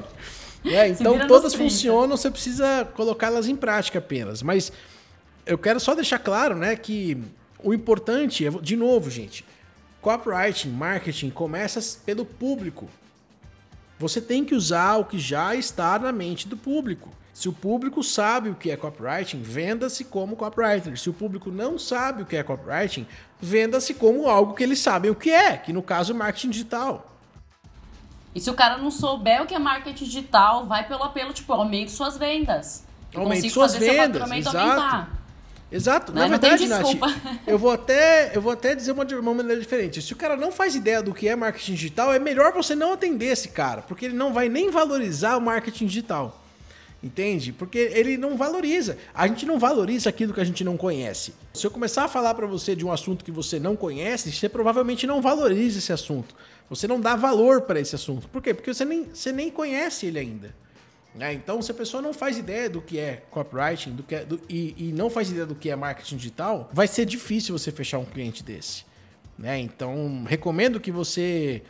É, 0.63 0.89
então 0.89 1.27
todas 1.27 1.53
funcionam, 1.53 2.15
você 2.15 2.29
precisa 2.29 2.87
colocá-las 2.93 3.47
em 3.47 3.55
prática 3.55 3.99
apenas. 3.99 4.43
Mas 4.43 4.71
eu 5.45 5.57
quero 5.57 5.79
só 5.79 5.95
deixar 5.95 6.19
claro, 6.19 6.55
né, 6.55 6.75
que 6.75 7.17
o 7.63 7.73
importante 7.73 8.45
é, 8.45 8.49
de 8.49 8.75
novo, 8.75 9.09
gente, 9.09 9.43
Copywriting, 10.01 10.69
marketing 10.69 11.29
começa 11.29 11.79
pelo 12.03 12.25
público. 12.25 12.89
Você 13.99 14.19
tem 14.19 14.43
que 14.43 14.55
usar 14.55 14.97
o 14.97 15.05
que 15.05 15.19
já 15.19 15.55
está 15.55 15.99
na 15.99 16.11
mente 16.11 16.47
do 16.47 16.57
público. 16.57 17.09
Se 17.31 17.47
o 17.47 17.53
público 17.53 18.03
sabe 18.03 18.49
o 18.49 18.55
que 18.55 18.71
é 18.71 18.75
copywriting, 18.75 19.43
venda-se 19.43 20.03
como 20.03 20.35
copywriter. 20.35 20.97
Se 20.97 21.09
o 21.09 21.13
público 21.13 21.51
não 21.51 21.77
sabe 21.77 22.23
o 22.23 22.25
que 22.25 22.35
é 22.35 22.41
copywriting, 22.41 23.05
venda-se 23.39 23.93
como 23.93 24.27
algo 24.27 24.55
que 24.55 24.63
eles 24.63 24.79
sabem 24.79 25.11
o 25.11 25.15
que 25.15 25.29
é, 25.29 25.55
que 25.55 25.71
no 25.71 25.83
caso 25.83 26.13
é 26.13 26.15
marketing 26.15 26.49
digital. 26.49 27.10
E 28.33 28.39
se 28.39 28.49
o 28.49 28.53
cara 28.53 28.77
não 28.77 28.89
souber 28.89 29.41
o 29.41 29.45
que 29.45 29.53
é 29.53 29.59
marketing 29.59 30.05
digital, 30.05 30.65
vai 30.65 30.87
pelo 30.87 31.03
apelo, 31.03 31.33
tipo, 31.33 31.51
aumente 31.51 31.91
suas 31.91 32.17
vendas. 32.17 32.85
Aumente 33.13 33.49
suas 33.49 33.75
vendas, 33.75 34.31
exato. 34.31 34.57
Aumentar. 34.57 35.21
Exato. 35.71 36.11
Não, 36.11 36.21
Na 36.21 36.27
verdade, 36.27 36.67
Nath, 36.67 36.85
eu 37.47 37.57
vou 37.57 37.71
até, 37.71 38.35
eu 38.35 38.41
vou 38.41 38.51
até 38.51 38.75
dizer 38.75 38.91
uma, 38.91 39.05
uma 39.05 39.33
maneira 39.33 39.59
diferente. 39.59 40.01
Se 40.01 40.11
o 40.11 40.15
cara 40.15 40.35
não 40.35 40.51
faz 40.51 40.75
ideia 40.75 41.01
do 41.01 41.13
que 41.13 41.27
é 41.27 41.35
marketing 41.35 41.73
digital, 41.73 42.13
é 42.13 42.19
melhor 42.19 42.51
você 42.51 42.75
não 42.75 42.93
atender 42.93 43.27
esse 43.27 43.49
cara, 43.49 43.81
porque 43.81 44.05
ele 44.05 44.15
não 44.15 44.33
vai 44.33 44.49
nem 44.49 44.69
valorizar 44.69 45.37
o 45.37 45.41
marketing 45.41 45.85
digital. 45.85 46.40
Entende? 47.03 47.51
Porque 47.51 47.79
ele 47.79 48.15
não 48.15 48.37
valoriza. 48.37 48.97
A 49.13 49.27
gente 49.27 49.45
não 49.45 49.57
valoriza 49.57 50.09
aquilo 50.09 50.33
que 50.33 50.39
a 50.39 50.43
gente 50.43 50.63
não 50.63 50.77
conhece. 50.77 51.33
Se 51.53 51.65
eu 51.65 51.71
começar 51.71 52.05
a 52.05 52.07
falar 52.07 52.35
para 52.35 52.45
você 52.45 52.75
de 52.75 52.85
um 52.85 52.91
assunto 52.91 53.25
que 53.25 53.31
você 53.31 53.59
não 53.59 53.75
conhece, 53.75 54.31
você 54.31 54.47
provavelmente 54.47 55.07
não 55.07 55.19
valoriza 55.21 55.79
esse 55.79 55.91
assunto. 55.91 56.35
Você 56.69 56.87
não 56.87 57.01
dá 57.01 57.15
valor 57.15 57.61
para 57.61 57.79
esse 57.79 57.95
assunto. 57.95 58.27
Por 58.29 58.41
quê? 58.41 58.53
Porque 58.53 58.71
você 58.71 58.85
nem, 58.85 59.05
você 59.05 59.31
nem 59.31 59.49
conhece 59.49 60.05
ele 60.05 60.19
ainda. 60.19 60.55
Né? 61.15 61.33
Então, 61.33 61.61
se 61.61 61.71
a 61.71 61.73
pessoa 61.73 62.01
não 62.01 62.13
faz 62.13 62.37
ideia 62.37 62.69
do 62.69 62.81
que 62.81 62.97
é 62.97 63.23
copywriting 63.29 63.91
do 63.91 64.03
que 64.03 64.15
é, 64.15 64.23
do, 64.23 64.39
e, 64.47 64.75
e, 64.77 64.91
não 64.93 65.09
faz 65.09 65.29
ideia 65.29 65.45
do 65.45 65.55
que 65.55 65.69
é 65.69 65.75
marketing 65.75 66.15
digital, 66.15 66.69
vai 66.71 66.87
ser 66.87 67.05
difícil 67.05 67.57
você 67.57 67.71
fechar 67.71 67.97
um 67.97 68.05
cliente 68.05 68.43
desse. 68.43 68.85
Né? 69.37 69.59
Então, 69.59 70.23
recomendo 70.25 70.79
que 70.79 70.91
você 70.91 71.63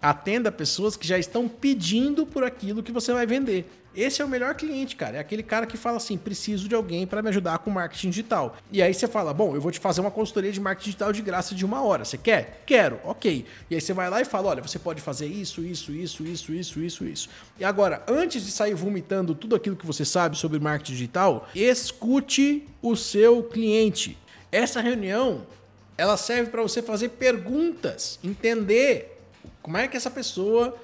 atenda 0.00 0.50
pessoas 0.50 0.96
que 0.96 1.06
já 1.06 1.18
estão 1.18 1.48
pedindo 1.48 2.26
por 2.26 2.42
aquilo 2.42 2.82
que 2.82 2.90
você 2.90 3.12
vai 3.12 3.24
vender. 3.24 3.70
Esse 3.94 4.22
é 4.22 4.24
o 4.24 4.28
melhor 4.28 4.54
cliente, 4.54 4.96
cara. 4.96 5.18
É 5.18 5.20
aquele 5.20 5.42
cara 5.42 5.66
que 5.66 5.76
fala 5.76 5.98
assim: 5.98 6.16
preciso 6.16 6.68
de 6.68 6.74
alguém 6.74 7.06
para 7.06 7.22
me 7.22 7.28
ajudar 7.28 7.58
com 7.58 7.70
marketing 7.70 8.10
digital. 8.10 8.56
E 8.70 8.82
aí 8.82 8.92
você 8.92 9.06
fala: 9.06 9.34
bom, 9.34 9.54
eu 9.54 9.60
vou 9.60 9.70
te 9.70 9.78
fazer 9.78 10.00
uma 10.00 10.10
consultoria 10.10 10.50
de 10.50 10.60
marketing 10.60 10.90
digital 10.90 11.12
de 11.12 11.22
graça 11.22 11.54
de 11.54 11.64
uma 11.64 11.82
hora. 11.82 12.04
Você 12.04 12.16
quer? 12.16 12.62
Quero. 12.64 13.00
Ok. 13.04 13.44
E 13.70 13.74
aí 13.74 13.80
você 13.80 13.92
vai 13.92 14.08
lá 14.08 14.20
e 14.20 14.24
fala: 14.24 14.48
olha, 14.48 14.62
você 14.62 14.78
pode 14.78 15.00
fazer 15.02 15.26
isso, 15.26 15.62
isso, 15.62 15.92
isso, 15.92 16.24
isso, 16.24 16.52
isso, 16.52 16.80
isso, 16.80 17.04
isso. 17.04 17.28
E 17.58 17.64
agora, 17.64 18.02
antes 18.08 18.44
de 18.44 18.50
sair 18.50 18.74
vomitando 18.74 19.34
tudo 19.34 19.54
aquilo 19.54 19.76
que 19.76 19.86
você 19.86 20.04
sabe 20.04 20.36
sobre 20.36 20.58
marketing 20.58 20.92
digital, 20.92 21.48
escute 21.54 22.66
o 22.80 22.96
seu 22.96 23.42
cliente. 23.42 24.18
Essa 24.50 24.80
reunião 24.80 25.46
ela 25.96 26.16
serve 26.16 26.50
para 26.50 26.62
você 26.62 26.82
fazer 26.82 27.10
perguntas, 27.10 28.18
entender 28.24 29.18
como 29.60 29.76
é 29.76 29.86
que 29.86 29.96
essa 29.96 30.10
pessoa 30.10 30.76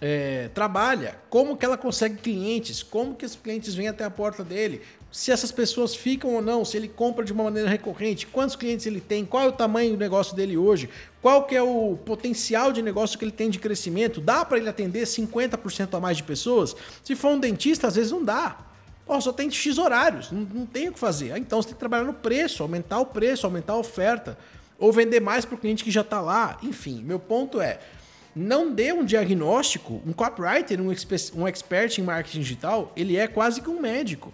é, 0.00 0.48
trabalha, 0.54 1.16
como 1.30 1.56
que 1.56 1.64
ela 1.64 1.76
consegue 1.76 2.16
clientes, 2.16 2.82
como 2.82 3.14
que 3.14 3.24
os 3.24 3.34
clientes 3.34 3.74
vêm 3.74 3.88
até 3.88 4.04
a 4.04 4.10
porta 4.10 4.44
dele, 4.44 4.82
se 5.10 5.32
essas 5.32 5.50
pessoas 5.50 5.94
ficam 5.94 6.34
ou 6.34 6.42
não, 6.42 6.64
se 6.64 6.76
ele 6.76 6.88
compra 6.88 7.24
de 7.24 7.32
uma 7.32 7.44
maneira 7.44 7.68
recorrente, 7.68 8.26
quantos 8.26 8.54
clientes 8.54 8.84
ele 8.84 9.00
tem, 9.00 9.24
qual 9.24 9.44
é 9.44 9.46
o 9.48 9.52
tamanho 9.52 9.92
do 9.92 9.98
negócio 9.98 10.36
dele 10.36 10.58
hoje, 10.58 10.90
qual 11.22 11.44
que 11.44 11.56
é 11.56 11.62
o 11.62 11.96
potencial 12.04 12.70
de 12.70 12.82
negócio 12.82 13.18
que 13.18 13.24
ele 13.24 13.32
tem 13.32 13.48
de 13.48 13.58
crescimento, 13.58 14.20
dá 14.20 14.44
para 14.44 14.58
ele 14.58 14.68
atender 14.68 15.06
50% 15.06 15.94
a 15.94 16.00
mais 16.00 16.18
de 16.18 16.22
pessoas? 16.22 16.76
Se 17.02 17.16
for 17.16 17.30
um 17.30 17.38
dentista, 17.38 17.86
às 17.86 17.96
vezes 17.96 18.12
não 18.12 18.22
dá. 18.22 18.58
Pô, 19.06 19.18
só 19.20 19.32
tem 19.32 19.50
X 19.50 19.78
horários, 19.78 20.30
não, 20.30 20.40
não 20.42 20.66
tem 20.66 20.88
o 20.88 20.92
que 20.92 20.98
fazer. 20.98 21.32
Ah, 21.32 21.38
então 21.38 21.62
você 21.62 21.68
tem 21.68 21.74
que 21.74 21.80
trabalhar 21.80 22.04
no 22.04 22.12
preço, 22.12 22.62
aumentar 22.62 22.98
o 22.98 23.06
preço, 23.06 23.46
aumentar 23.46 23.74
a 23.74 23.78
oferta, 23.78 24.36
ou 24.78 24.92
vender 24.92 25.20
mais 25.20 25.44
para 25.44 25.54
o 25.54 25.58
cliente 25.58 25.82
que 25.82 25.90
já 25.90 26.00
está 26.02 26.20
lá. 26.20 26.58
Enfim, 26.62 27.02
meu 27.02 27.18
ponto 27.18 27.60
é, 27.60 27.78
não 28.36 28.70
dê 28.70 28.92
um 28.92 29.02
diagnóstico, 29.02 30.02
um 30.06 30.12
copywriter, 30.12 30.78
um, 30.78 30.94
um 31.34 31.48
expert 31.48 31.98
em 31.98 32.02
marketing 32.02 32.40
digital, 32.40 32.92
ele 32.94 33.16
é 33.16 33.26
quase 33.26 33.62
que 33.62 33.70
um 33.70 33.80
médico. 33.80 34.30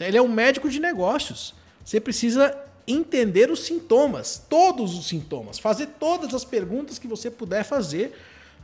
Ele 0.00 0.16
é 0.16 0.20
um 0.20 0.28
médico 0.28 0.68
de 0.68 0.80
negócios. 0.80 1.54
Você 1.84 2.00
precisa 2.00 2.58
entender 2.88 3.48
os 3.48 3.60
sintomas, 3.60 4.42
todos 4.50 4.98
os 4.98 5.06
sintomas, 5.06 5.60
fazer 5.60 5.86
todas 5.98 6.34
as 6.34 6.44
perguntas 6.44 6.98
que 6.98 7.06
você 7.06 7.30
puder 7.30 7.62
fazer 7.62 8.18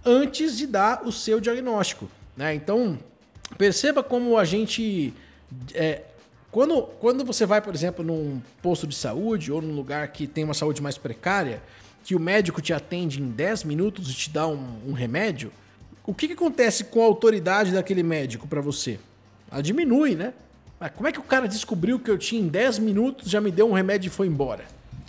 antes 0.04 0.58
de 0.58 0.66
dar 0.66 1.06
o 1.06 1.12
seu 1.12 1.40
diagnóstico. 1.40 2.10
Né? 2.36 2.52
Então, 2.52 2.98
perceba 3.56 4.02
como 4.02 4.36
a 4.36 4.44
gente. 4.44 5.14
É, 5.74 6.02
quando, 6.50 6.82
quando 7.00 7.24
você 7.24 7.46
vai, 7.46 7.62
por 7.62 7.72
exemplo, 7.72 8.04
num 8.04 8.42
posto 8.60 8.86
de 8.86 8.96
saúde 8.96 9.52
ou 9.52 9.62
num 9.62 9.74
lugar 9.74 10.08
que 10.08 10.26
tem 10.26 10.42
uma 10.42 10.54
saúde 10.54 10.82
mais 10.82 10.98
precária, 10.98 11.62
que 12.04 12.14
o 12.14 12.20
médico 12.20 12.60
te 12.60 12.72
atende 12.72 13.20
em 13.20 13.30
10 13.30 13.64
minutos 13.64 14.10
e 14.10 14.14
te 14.14 14.30
dá 14.30 14.46
um, 14.46 14.80
um 14.86 14.92
remédio, 14.92 15.52
o 16.04 16.12
que, 16.12 16.26
que 16.26 16.34
acontece 16.34 16.84
com 16.84 17.00
a 17.00 17.04
autoridade 17.04 17.72
daquele 17.72 18.02
médico 18.02 18.48
para 18.48 18.60
você? 18.60 18.98
Ela 19.50 19.62
diminui, 19.62 20.14
né? 20.14 20.32
Mas 20.80 20.90
como 20.90 21.06
é 21.06 21.12
que 21.12 21.20
o 21.20 21.22
cara 21.22 21.46
descobriu 21.46 21.98
que 22.00 22.10
eu 22.10 22.18
tinha 22.18 22.40
em 22.40 22.48
10 22.48 22.80
minutos, 22.80 23.30
já 23.30 23.40
me 23.40 23.52
deu 23.52 23.68
um 23.68 23.72
remédio 23.72 24.08
e 24.08 24.10
foi 24.10 24.26
embora? 24.26 24.64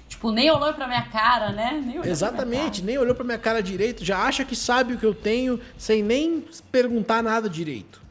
Tipo, 0.08 0.32
nem 0.32 0.51
olhou 0.51 0.71
pra 0.73 0.88
minha 0.88 1.06
cara, 1.10 1.51
né? 1.51 1.82
Nem 1.84 1.99
Exatamente, 2.08 2.84
nem 2.84 2.97
olhou 2.97 3.15
pra 3.15 3.23
minha 3.23 3.39
cara 3.39 3.62
direito, 3.62 4.06
já 4.06 4.19
acha 4.19 4.45
que 4.45 4.56
sabe 4.56 4.93
o 4.93 4.97
que 4.99 5.06
eu 5.06 5.15
tenho 5.15 5.60
sem 5.77 6.03
nem 6.03 6.45
perguntar 6.71 7.23
nada 7.23 7.49
direito. 7.49 8.01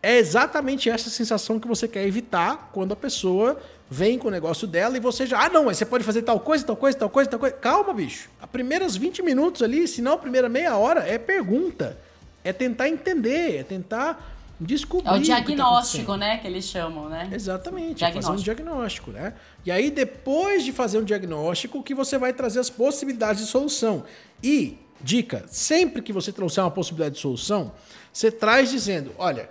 É 0.00 0.16
exatamente 0.16 0.88
essa 0.88 1.10
sensação 1.10 1.58
que 1.58 1.66
você 1.66 1.88
quer 1.88 2.06
evitar 2.06 2.70
quando 2.72 2.92
a 2.92 2.96
pessoa 2.96 3.60
vem 3.90 4.18
com 4.18 4.28
o 4.28 4.30
negócio 4.30 4.66
dela 4.66 4.96
e 4.96 5.00
você 5.00 5.26
já, 5.26 5.44
ah, 5.44 5.48
não, 5.48 5.64
mas 5.64 5.78
você 5.78 5.86
pode 5.86 6.04
fazer 6.04 6.22
tal 6.22 6.38
coisa, 6.38 6.64
tal 6.64 6.76
coisa, 6.76 6.98
tal 6.98 7.08
coisa, 7.08 7.30
tal 7.30 7.40
coisa. 7.40 7.56
Calma, 7.56 7.92
bicho. 7.94 8.28
As 8.40 8.48
primeiras 8.48 8.96
20 8.96 9.22
minutos 9.22 9.62
ali, 9.62 9.88
se 9.88 10.02
não 10.02 10.12
a 10.12 10.18
primeira 10.18 10.48
meia 10.48 10.76
hora, 10.76 11.00
é 11.00 11.18
pergunta. 11.18 11.98
É 12.44 12.52
tentar 12.52 12.88
entender, 12.88 13.56
é 13.56 13.62
tentar 13.62 14.36
descobrir. 14.60 15.08
É 15.08 15.12
o 15.12 15.18
diagnóstico, 15.18 16.12
o 16.12 16.14
que 16.14 16.20
tá 16.20 16.26
né? 16.26 16.38
Que 16.38 16.46
eles 16.46 16.64
chamam, 16.64 17.08
né? 17.08 17.28
Exatamente, 17.32 18.04
é 18.04 18.12
fazer 18.12 18.30
um 18.30 18.36
diagnóstico, 18.36 19.10
né? 19.10 19.34
E 19.64 19.70
aí, 19.70 19.90
depois 19.90 20.64
de 20.64 20.72
fazer 20.72 20.98
um 20.98 21.04
diagnóstico, 21.04 21.82
que 21.82 21.94
você 21.94 22.18
vai 22.18 22.32
trazer 22.32 22.60
as 22.60 22.70
possibilidades 22.70 23.42
de 23.44 23.50
solução. 23.50 24.04
E, 24.42 24.78
dica, 25.00 25.44
sempre 25.48 26.02
que 26.02 26.12
você 26.12 26.32
trouxer 26.32 26.62
uma 26.62 26.70
possibilidade 26.70 27.16
de 27.16 27.20
solução, 27.20 27.72
você 28.12 28.30
traz 28.30 28.70
dizendo: 28.70 29.12
olha. 29.18 29.48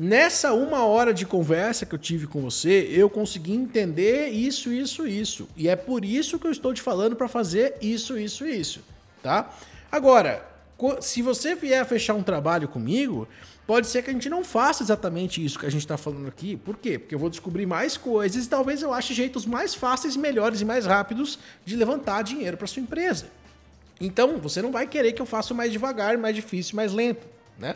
Nessa 0.00 0.52
uma 0.52 0.84
hora 0.84 1.12
de 1.12 1.26
conversa 1.26 1.84
que 1.84 1.92
eu 1.92 1.98
tive 1.98 2.28
com 2.28 2.40
você, 2.40 2.88
eu 2.92 3.10
consegui 3.10 3.52
entender 3.52 4.28
isso, 4.28 4.72
isso, 4.72 5.04
isso. 5.08 5.48
E 5.56 5.68
é 5.68 5.74
por 5.74 6.04
isso 6.04 6.38
que 6.38 6.46
eu 6.46 6.52
estou 6.52 6.72
te 6.72 6.80
falando 6.80 7.16
para 7.16 7.26
fazer 7.26 7.74
isso, 7.82 8.16
isso, 8.16 8.46
isso, 8.46 8.80
tá? 9.20 9.52
Agora, 9.90 10.46
se 11.00 11.20
você 11.20 11.56
vier 11.56 11.84
fechar 11.84 12.14
um 12.14 12.22
trabalho 12.22 12.68
comigo, 12.68 13.26
pode 13.66 13.88
ser 13.88 14.02
que 14.04 14.10
a 14.10 14.12
gente 14.12 14.28
não 14.28 14.44
faça 14.44 14.84
exatamente 14.84 15.44
isso 15.44 15.58
que 15.58 15.66
a 15.66 15.70
gente 15.70 15.80
está 15.80 15.96
falando 15.96 16.28
aqui. 16.28 16.56
Por 16.56 16.76
quê? 16.76 16.96
Porque 16.96 17.16
eu 17.16 17.18
vou 17.18 17.28
descobrir 17.28 17.66
mais 17.66 17.96
coisas 17.96 18.46
e 18.46 18.48
talvez 18.48 18.82
eu 18.82 18.94
ache 18.94 19.12
jeitos 19.12 19.44
mais 19.46 19.74
fáceis, 19.74 20.16
melhores 20.16 20.60
e 20.60 20.64
mais 20.64 20.86
rápidos 20.86 21.40
de 21.64 21.74
levantar 21.74 22.22
dinheiro 22.22 22.56
para 22.56 22.68
sua 22.68 22.82
empresa. 22.82 23.26
Então, 24.00 24.38
você 24.38 24.62
não 24.62 24.70
vai 24.70 24.86
querer 24.86 25.10
que 25.10 25.20
eu 25.20 25.26
faça 25.26 25.52
mais 25.52 25.72
devagar, 25.72 26.16
mais 26.16 26.36
difícil, 26.36 26.76
mais 26.76 26.92
lento, 26.92 27.26
né? 27.58 27.74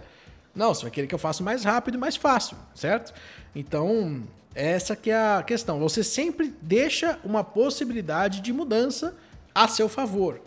Não, 0.55 0.75
você 0.75 0.83
vai 0.83 0.91
querer 0.91 1.07
que 1.07 1.15
eu 1.15 1.19
faça 1.19 1.43
mais 1.43 1.65
rápido 1.65 1.95
e 1.95 1.99
mais 1.99 2.17
fácil, 2.17 2.57
certo? 2.75 3.15
Então, 3.55 4.23
essa 4.55 4.95
que 4.95 5.11
é 5.11 5.17
a 5.17 5.43
questão. 5.43 5.79
Você 5.81 6.05
sempre 6.05 6.55
deixa 6.61 7.19
uma 7.25 7.43
possibilidade 7.43 8.41
de 8.41 8.53
mudança 8.53 9.15
a 9.55 9.67
seu 9.69 9.89
favor 9.89 10.41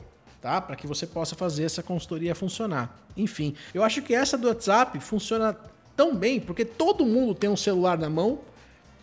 tá? 0.45 0.61
Para 0.61 0.75
que 0.75 0.85
você 0.85 1.07
possa 1.07 1.35
fazer 1.35 1.63
essa 1.63 1.81
consultoria 1.81 2.35
funcionar. 2.35 2.95
Enfim, 3.17 3.55
eu 3.73 3.83
acho 3.83 3.99
que 4.03 4.13
essa 4.13 4.37
do 4.37 4.47
WhatsApp 4.47 4.99
funciona 4.99 5.57
tão 5.97 6.15
bem 6.15 6.39
porque 6.39 6.63
todo 6.63 7.03
mundo 7.03 7.33
tem 7.33 7.49
um 7.49 7.57
celular 7.57 7.97
na 7.97 8.11
mão. 8.11 8.37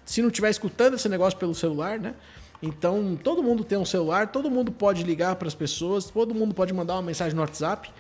Se 0.04 0.22
não 0.22 0.28
estiver 0.28 0.50
escutando 0.50 0.94
esse 0.94 1.08
negócio 1.08 1.36
pelo 1.36 1.52
celular, 1.52 1.98
né? 1.98 2.14
Então, 2.62 3.18
todo 3.20 3.42
mundo 3.42 3.64
tem 3.64 3.76
um 3.76 3.84
celular, 3.84 4.28
todo 4.28 4.48
mundo 4.48 4.70
pode 4.70 5.02
ligar 5.02 5.34
para 5.34 5.48
as 5.48 5.54
pessoas, 5.54 6.04
todo 6.04 6.32
mundo 6.32 6.54
pode 6.54 6.72
mandar 6.72 6.94
uma 6.94 7.02
mensagem 7.02 7.34
no 7.34 7.40
WhatsApp. 7.40 7.90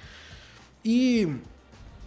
E 0.84 1.28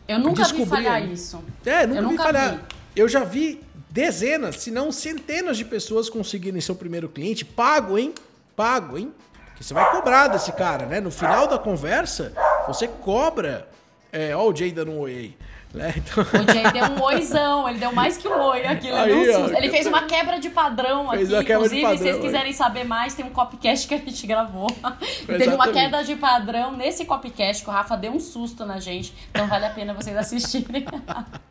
eu 0.08 0.20
nunca 0.20 0.44
vi 0.44 0.66
falhar 0.66 1.04
isso. 1.04 1.44
É, 1.66 1.86
nunca, 1.86 2.00
eu 2.00 2.04
vi 2.04 2.12
nunca 2.12 2.24
falhar. 2.24 2.56
Vi. 2.56 2.62
Eu 2.96 3.10
já 3.10 3.24
vi 3.24 3.62
dezenas, 3.90 4.58
se 4.58 4.72
não 4.72 4.92
centenas 4.92 5.58
de 5.58 5.66
pessoas 5.66 6.10
conseguirem 6.10 6.62
seu 6.62 6.76
primeiro 6.76 7.10
cliente 7.10 7.46
pago, 7.46 7.98
hein? 7.98 8.14
Pago, 8.56 8.98
hein? 8.98 9.12
que 9.56 9.64
você 9.64 9.74
vai 9.74 9.90
cobrar 9.92 10.28
desse 10.28 10.52
cara, 10.52 10.86
né? 10.86 11.00
No 11.00 11.10
final 11.10 11.48
da 11.48 11.58
conversa, 11.58 12.34
você 12.68 12.88
cobra. 12.88 13.68
É, 14.12 14.36
ó, 14.36 14.50
o 14.50 14.56
Jay 14.56 14.72
dando 14.72 14.92
um 14.92 15.00
oi 15.00 15.12
aí. 15.12 15.38
Né? 15.76 15.94
Então... 15.98 16.24
O 16.24 16.54
Jay 16.54 16.72
deu 16.72 16.86
um 16.86 17.04
oizão, 17.04 17.68
ele 17.68 17.80
deu 17.80 17.92
mais 17.92 18.16
que 18.16 18.28
um 18.28 18.42
oi 18.42 18.66
aqui. 18.66 18.88
Ele, 18.88 18.96
aí, 18.96 19.30
ó, 19.36 19.58
ele 19.58 19.70
fez 19.70 19.86
uma 19.86 20.04
quebra 20.04 20.40
de 20.40 20.50
padrão 20.50 21.12
aqui. 21.12 21.24
Inclusive, 21.24 21.82
padrão, 21.82 21.98
se 21.98 22.04
vocês 22.04 22.22
quiserem 22.22 22.54
saber 22.54 22.86
mais, 22.86 23.14
tem 23.14 23.26
um 23.26 23.30
copcast 23.30 23.86
que 23.86 23.94
a 23.94 23.98
gente 23.98 24.26
gravou. 24.26 24.68
Teve 25.28 25.54
uma 25.54 25.68
queda 25.68 26.02
de 26.04 26.16
padrão 26.16 26.72
nesse 26.72 27.04
copcast 27.04 27.64
que 27.64 27.70
o 27.70 27.74
Rafa 27.74 27.98
deu 27.98 28.14
um 28.14 28.20
susto 28.20 28.66
na 28.66 28.80
gente. 28.80 29.14
Então 29.32 29.48
vale 29.48 29.66
a 29.66 29.70
pena 29.70 29.94
vocês 29.94 30.16
assistirem. 30.16 30.86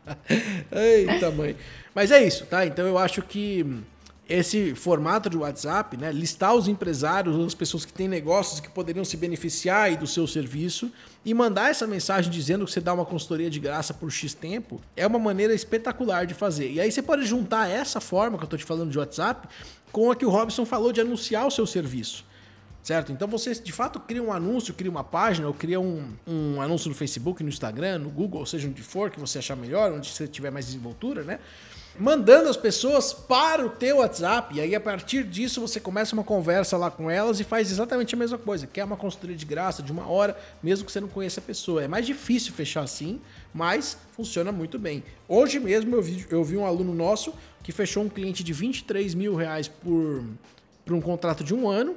Eita, 0.73 1.29
mãe. 1.29 1.55
Mas 1.93 2.11
é 2.11 2.23
isso, 2.23 2.45
tá? 2.47 2.65
Então 2.65 2.87
eu 2.87 2.97
acho 2.97 3.21
que 3.21 3.63
esse 4.27 4.73
formato 4.73 5.29
de 5.29 5.37
WhatsApp, 5.37 5.95
né, 5.97 6.11
listar 6.11 6.55
os 6.55 6.67
empresários, 6.67 7.37
as 7.45 7.53
pessoas 7.53 7.85
que 7.85 7.93
têm 7.93 8.07
negócios 8.07 8.59
que 8.59 8.69
poderiam 8.69 9.05
se 9.05 9.15
beneficiar 9.15 9.95
do 9.97 10.07
seu 10.07 10.25
serviço 10.25 10.91
e 11.23 11.33
mandar 11.33 11.69
essa 11.69 11.85
mensagem 11.85 12.31
dizendo 12.31 12.65
que 12.65 12.71
você 12.71 12.81
dá 12.81 12.93
uma 12.93 13.05
consultoria 13.05 13.49
de 13.49 13.59
graça 13.59 13.93
por 13.93 14.11
X 14.11 14.33
tempo, 14.33 14.81
é 14.95 15.05
uma 15.05 15.19
maneira 15.19 15.53
espetacular 15.53 16.25
de 16.25 16.33
fazer. 16.33 16.71
E 16.71 16.81
aí 16.81 16.91
você 16.91 17.03
pode 17.03 17.23
juntar 17.25 17.69
essa 17.69 18.01
forma 18.01 18.37
que 18.37 18.43
eu 18.43 18.47
estou 18.47 18.57
te 18.57 18.65
falando 18.65 18.89
de 18.89 18.97
WhatsApp 18.97 19.47
com 19.91 20.11
a 20.11 20.15
que 20.15 20.25
o 20.25 20.29
Robson 20.29 20.65
falou 20.65 20.91
de 20.91 21.01
anunciar 21.01 21.45
o 21.45 21.51
seu 21.51 21.67
serviço. 21.67 22.25
Certo? 22.81 23.11
Então 23.11 23.27
você 23.27 23.53
de 23.55 23.71
fato 23.71 23.99
cria 23.99 24.21
um 24.21 24.31
anúncio, 24.31 24.71
cria 24.71 24.91
uma 24.91 25.03
página, 25.03 25.47
ou 25.47 25.53
cria 25.55 25.79
um, 25.79 26.13
um 26.27 26.61
anúncio 26.61 26.87
no 26.87 26.95
Facebook, 26.95 27.41
no 27.41 27.49
Instagram, 27.49 27.99
no 27.99 28.09
Google, 28.11 28.41
ou 28.41 28.45
seja, 28.45 28.67
onde 28.67 28.83
for 28.83 29.09
que 29.09 29.19
você 29.19 29.39
achar 29.39 29.55
melhor, 29.55 29.91
onde 29.91 30.07
você 30.07 30.27
tiver 30.27 30.51
mais 30.51 30.67
desenvoltura, 30.67 31.23
né? 31.23 31.39
Mandando 31.97 32.49
as 32.49 32.57
pessoas 32.57 33.13
para 33.13 33.65
o 33.65 33.69
teu 33.69 33.97
WhatsApp. 33.97 34.55
E 34.55 34.61
aí, 34.61 34.75
a 34.75 34.79
partir 34.79 35.23
disso, 35.23 35.61
você 35.61 35.79
começa 35.79 36.13
uma 36.13 36.23
conversa 36.23 36.77
lá 36.77 36.91
com 36.91 37.09
elas 37.09 37.39
e 37.39 37.43
faz 37.43 37.71
exatamente 37.71 38.15
a 38.15 38.17
mesma 38.17 38.37
coisa. 38.37 38.67
Quer 38.67 38.83
uma 38.83 38.97
consultoria 38.97 39.35
de 39.35 39.45
graça 39.45 39.81
de 39.81 39.91
uma 39.91 40.09
hora, 40.09 40.37
mesmo 40.61 40.85
que 40.85 40.91
você 40.91 40.99
não 40.99 41.07
conheça 41.07 41.39
a 41.39 41.43
pessoa. 41.43 41.83
É 41.83 41.87
mais 41.87 42.05
difícil 42.05 42.53
fechar 42.53 42.81
assim, 42.81 43.21
mas 43.53 43.97
funciona 44.15 44.51
muito 44.51 44.77
bem. 44.77 45.03
Hoje 45.27 45.59
mesmo 45.59 45.95
eu 45.95 46.01
vi, 46.01 46.25
eu 46.29 46.43
vi 46.43 46.57
um 46.57 46.65
aluno 46.65 46.93
nosso 46.93 47.33
que 47.63 47.71
fechou 47.71 48.03
um 48.03 48.09
cliente 48.09 48.43
de 48.43 48.53
23 48.53 49.13
mil 49.15 49.35
reais 49.35 49.67
por, 49.67 50.23
por 50.85 50.93
um 50.93 51.01
contrato 51.01 51.43
de 51.43 51.53
um 51.53 51.67
ano, 51.69 51.95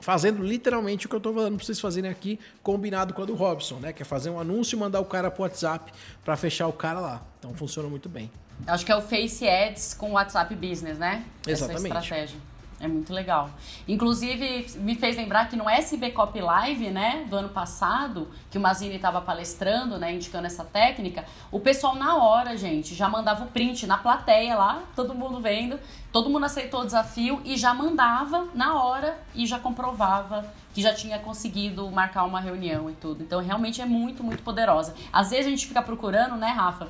fazendo 0.00 0.42
literalmente 0.42 1.06
o 1.06 1.08
que 1.08 1.14
eu 1.14 1.18
estou 1.18 1.34
falando 1.34 1.56
para 1.56 1.64
vocês 1.64 1.80
fazerem 1.80 2.10
aqui, 2.10 2.38
combinado 2.62 3.14
com 3.14 3.22
a 3.22 3.24
do 3.24 3.34
Robson, 3.34 3.76
né? 3.76 3.92
Que 3.92 4.02
é 4.02 4.04
fazer 4.04 4.30
um 4.30 4.40
anúncio 4.40 4.76
e 4.76 4.78
mandar 4.78 5.00
o 5.00 5.04
cara 5.04 5.30
para 5.30 5.40
o 5.40 5.44
WhatsApp 5.44 5.92
para 6.24 6.36
fechar 6.36 6.66
o 6.66 6.72
cara 6.72 7.00
lá. 7.00 7.22
Então 7.38 7.54
funciona 7.54 7.88
muito 7.88 8.08
bem. 8.08 8.30
Acho 8.66 8.84
que 8.84 8.92
é 8.92 8.96
o 8.96 9.02
Face 9.02 9.48
Ads 9.48 9.94
com 9.94 10.10
o 10.10 10.12
WhatsApp 10.12 10.54
Business, 10.54 10.98
né? 10.98 11.24
Exatamente. 11.46 11.86
Essa 11.86 11.98
estratégia. 11.98 12.50
É 12.80 12.88
muito 12.88 13.12
legal. 13.12 13.50
Inclusive, 13.86 14.66
me 14.78 14.94
fez 14.94 15.14
lembrar 15.14 15.50
que 15.50 15.54
no 15.54 15.68
SB 15.68 16.12
Copy 16.12 16.40
Live, 16.40 16.88
né, 16.88 17.26
do 17.28 17.36
ano 17.36 17.50
passado, 17.50 18.28
que 18.50 18.56
o 18.56 18.60
Mazini 18.60 18.96
estava 18.96 19.20
palestrando, 19.20 19.98
né, 19.98 20.14
indicando 20.14 20.46
essa 20.46 20.64
técnica, 20.64 21.26
o 21.52 21.60
pessoal 21.60 21.94
na 21.94 22.16
hora, 22.16 22.56
gente, 22.56 22.94
já 22.94 23.06
mandava 23.06 23.44
o 23.44 23.48
print 23.48 23.86
na 23.86 23.98
plateia 23.98 24.56
lá, 24.56 24.82
todo 24.96 25.14
mundo 25.14 25.40
vendo, 25.40 25.78
todo 26.12 26.28
mundo 26.30 26.44
aceitou 26.44 26.80
o 26.80 26.84
desafio 26.84 27.40
e 27.44 27.56
já 27.56 27.72
mandava 27.72 28.48
na 28.54 28.82
hora 28.82 29.18
e 29.34 29.46
já 29.46 29.58
comprovava 29.58 30.52
que 30.74 30.82
já 30.82 30.94
tinha 30.94 31.18
conseguido 31.18 31.90
marcar 31.90 32.24
uma 32.24 32.40
reunião 32.40 32.90
e 32.90 32.94
tudo. 32.94 33.22
Então, 33.22 33.40
realmente 33.40 33.80
é 33.80 33.86
muito, 33.86 34.22
muito 34.22 34.42
poderosa. 34.42 34.94
Às 35.12 35.30
vezes 35.30 35.46
a 35.46 35.50
gente 35.50 35.66
fica 35.66 35.82
procurando, 35.82 36.36
né, 36.36 36.48
Rafa, 36.48 36.88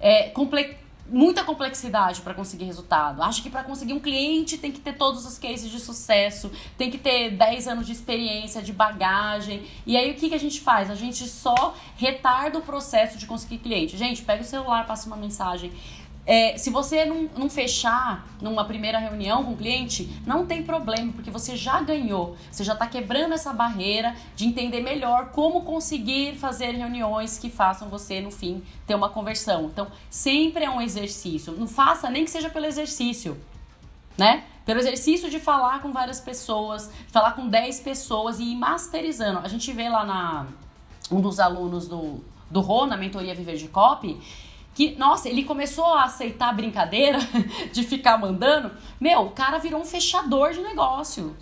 é, 0.00 0.30
muita 1.10 1.42
complexidade 1.42 2.20
para 2.20 2.32
conseguir 2.32 2.64
resultado. 2.64 3.22
Acha 3.22 3.42
que 3.42 3.50
para 3.50 3.64
conseguir 3.64 3.92
um 3.92 4.00
cliente 4.00 4.56
tem 4.56 4.70
que 4.70 4.80
ter 4.80 4.92
todos 4.92 5.26
os 5.26 5.38
cases 5.38 5.70
de 5.70 5.80
sucesso, 5.80 6.50
tem 6.78 6.90
que 6.90 6.98
ter 6.98 7.30
10 7.30 7.68
anos 7.68 7.86
de 7.86 7.92
experiência, 7.92 8.62
de 8.62 8.72
bagagem. 8.72 9.66
E 9.84 9.96
aí 9.96 10.12
o 10.12 10.14
que, 10.14 10.28
que 10.28 10.34
a 10.34 10.38
gente 10.38 10.60
faz? 10.60 10.90
A 10.90 10.94
gente 10.94 11.26
só 11.26 11.74
retarda 11.96 12.58
o 12.58 12.62
processo 12.62 13.18
de 13.18 13.26
conseguir 13.26 13.58
cliente. 13.58 13.96
Gente, 13.96 14.22
pega 14.22 14.42
o 14.42 14.46
celular, 14.46 14.86
passa 14.86 15.06
uma 15.06 15.16
mensagem. 15.16 15.72
É, 16.26 16.56
se 16.58 16.70
você 16.70 17.04
não, 17.04 17.28
não, 17.36 17.50
fechar 17.50 18.26
numa 18.40 18.64
primeira 18.64 18.98
reunião 18.98 19.42
com 19.42 19.52
o 19.52 19.56
cliente, 19.56 20.08
não 20.26 20.46
tem 20.46 20.62
problema, 20.62 21.12
porque 21.12 21.30
você 21.30 21.56
já 21.56 21.80
ganhou. 21.80 22.36
Você 22.50 22.62
já 22.62 22.74
está 22.74 22.86
quebrando 22.86 23.32
essa 23.32 23.52
barreira 23.52 24.14
de 24.36 24.46
entender 24.46 24.80
melhor 24.80 25.30
como 25.30 25.62
conseguir 25.62 26.36
fazer 26.36 26.72
reuniões 26.72 27.38
que 27.38 27.50
façam 27.50 27.88
você, 27.88 28.20
no 28.20 28.30
fim, 28.30 28.62
ter 28.86 28.94
uma 28.94 29.08
conversão. 29.08 29.64
Então, 29.64 29.88
sempre 30.08 30.64
é 30.64 30.70
um 30.70 30.80
exercício. 30.80 31.52
Não 31.54 31.66
faça 31.66 32.10
nem 32.10 32.24
que 32.24 32.30
seja 32.30 32.50
pelo 32.50 32.66
exercício, 32.66 33.36
né? 34.16 34.44
Pelo 34.64 34.78
exercício 34.78 35.30
de 35.30 35.40
falar 35.40 35.80
com 35.80 35.90
várias 35.90 36.20
pessoas, 36.20 36.90
falar 37.08 37.32
com 37.32 37.48
10 37.48 37.80
pessoas 37.80 38.38
e 38.38 38.44
ir 38.52 38.56
masterizando. 38.56 39.40
A 39.40 39.48
gente 39.48 39.72
vê 39.72 39.88
lá 39.88 40.04
na 40.04 40.46
um 41.10 41.20
dos 41.20 41.40
alunos 41.40 41.88
do, 41.88 42.22
do 42.48 42.60
Rô, 42.60 42.86
na 42.86 42.96
mentoria 42.96 43.34
Viver 43.34 43.56
de 43.56 43.66
Copy, 43.66 44.20
que, 44.80 44.96
nossa, 44.96 45.28
ele 45.28 45.44
começou 45.44 45.84
a 45.84 46.04
aceitar 46.04 46.48
a 46.48 46.52
brincadeira 46.54 47.18
de 47.70 47.82
ficar 47.82 48.16
mandando. 48.16 48.70
Meu, 48.98 49.26
o 49.26 49.30
cara 49.30 49.58
virou 49.58 49.78
um 49.78 49.84
fechador 49.84 50.54
de 50.54 50.62
negócio. 50.62 51.36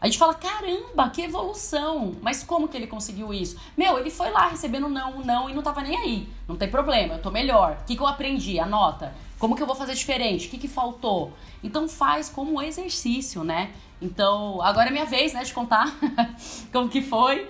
A 0.00 0.06
gente 0.06 0.16
fala, 0.16 0.32
caramba, 0.32 1.10
que 1.10 1.20
evolução! 1.20 2.16
Mas 2.22 2.42
como 2.42 2.68
que 2.68 2.78
ele 2.78 2.86
conseguiu 2.86 3.34
isso? 3.34 3.58
Meu, 3.76 3.98
ele 3.98 4.08
foi 4.08 4.30
lá 4.30 4.46
recebendo 4.46 4.88
não, 4.88 5.22
não 5.22 5.50
e 5.50 5.52
não 5.52 5.62
tava 5.62 5.82
nem 5.82 5.94
aí. 5.94 6.28
Não 6.48 6.56
tem 6.56 6.70
problema, 6.70 7.16
eu 7.16 7.20
tô 7.20 7.30
melhor. 7.30 7.76
O 7.82 7.84
que, 7.84 7.94
que 7.94 8.00
eu 8.00 8.06
aprendi? 8.06 8.58
Anota. 8.58 9.14
Como 9.38 9.54
que 9.54 9.62
eu 9.62 9.66
vou 9.66 9.76
fazer 9.76 9.94
diferente? 9.94 10.46
O 10.46 10.50
que, 10.50 10.56
que 10.56 10.68
faltou? 10.68 11.34
Então 11.62 11.86
faz 11.86 12.30
como 12.30 12.62
exercício, 12.62 13.44
né? 13.44 13.72
Então, 14.00 14.62
agora 14.62 14.88
é 14.88 14.90
minha 14.90 15.04
vez, 15.04 15.34
né, 15.34 15.44
de 15.44 15.52
contar 15.52 15.94
como 16.72 16.88
que 16.88 17.02
foi. 17.02 17.46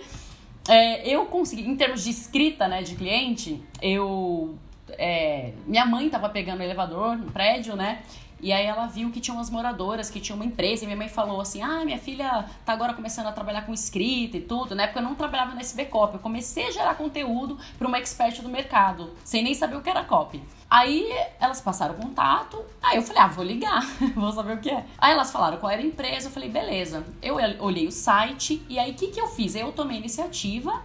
É, 0.68 1.08
eu 1.08 1.26
consegui, 1.26 1.62
em 1.62 1.76
termos 1.76 2.02
de 2.02 2.10
escrita, 2.10 2.66
né, 2.66 2.82
de 2.82 2.96
cliente, 2.96 3.62
eu 3.80 4.58
é, 4.98 5.52
minha 5.66 5.86
mãe 5.86 6.08
tava 6.08 6.28
pegando 6.28 6.60
o 6.60 6.62
elevador 6.62 7.16
no 7.16 7.30
prédio, 7.30 7.76
né? 7.76 8.02
E 8.42 8.52
aí 8.52 8.64
ela 8.64 8.86
viu 8.86 9.10
que 9.10 9.20
tinha 9.20 9.34
umas 9.34 9.50
moradoras, 9.50 10.08
que 10.08 10.18
tinha 10.18 10.34
uma 10.34 10.44
empresa, 10.44 10.84
e 10.84 10.86
minha 10.86 10.96
mãe 10.96 11.08
falou 11.08 11.40
assim: 11.40 11.62
Ah, 11.62 11.84
minha 11.84 11.98
filha 11.98 12.46
tá 12.64 12.72
agora 12.72 12.94
começando 12.94 13.26
a 13.26 13.32
trabalhar 13.32 13.66
com 13.66 13.74
escrita 13.74 14.38
e 14.38 14.40
tudo. 14.40 14.74
Na 14.74 14.84
época 14.84 15.00
eu 15.00 15.04
não 15.04 15.14
trabalhava 15.14 15.54
nesse 15.54 15.70
SBCop, 15.70 16.14
eu 16.14 16.20
comecei 16.20 16.66
a 16.66 16.70
gerar 16.70 16.94
conteúdo 16.94 17.58
para 17.78 17.86
uma 17.86 17.98
expert 17.98 18.40
do 18.40 18.48
mercado, 18.48 19.10
sem 19.24 19.42
nem 19.42 19.54
saber 19.54 19.76
o 19.76 19.82
que 19.82 19.90
era 19.90 20.04
copy. 20.04 20.42
Aí 20.70 21.12
elas 21.38 21.60
passaram 21.60 21.94
contato, 21.94 22.64
aí 22.80 22.96
eu 22.96 23.02
falei, 23.02 23.22
ah, 23.22 23.26
vou 23.26 23.44
ligar, 23.44 23.84
vou 24.14 24.32
saber 24.32 24.54
o 24.54 24.60
que 24.60 24.70
é. 24.70 24.84
Aí 24.96 25.12
elas 25.12 25.30
falaram 25.30 25.58
qual 25.58 25.70
era 25.70 25.82
a 25.82 25.84
empresa, 25.84 26.28
eu 26.28 26.32
falei, 26.32 26.48
beleza. 26.48 27.04
Eu 27.20 27.36
olhei 27.58 27.86
o 27.86 27.92
site, 27.92 28.62
e 28.68 28.78
aí 28.78 28.92
o 28.92 28.94
que, 28.94 29.08
que 29.08 29.20
eu 29.20 29.26
fiz? 29.26 29.54
Eu 29.54 29.72
tomei 29.72 29.96
a 29.96 30.00
iniciativa 30.00 30.80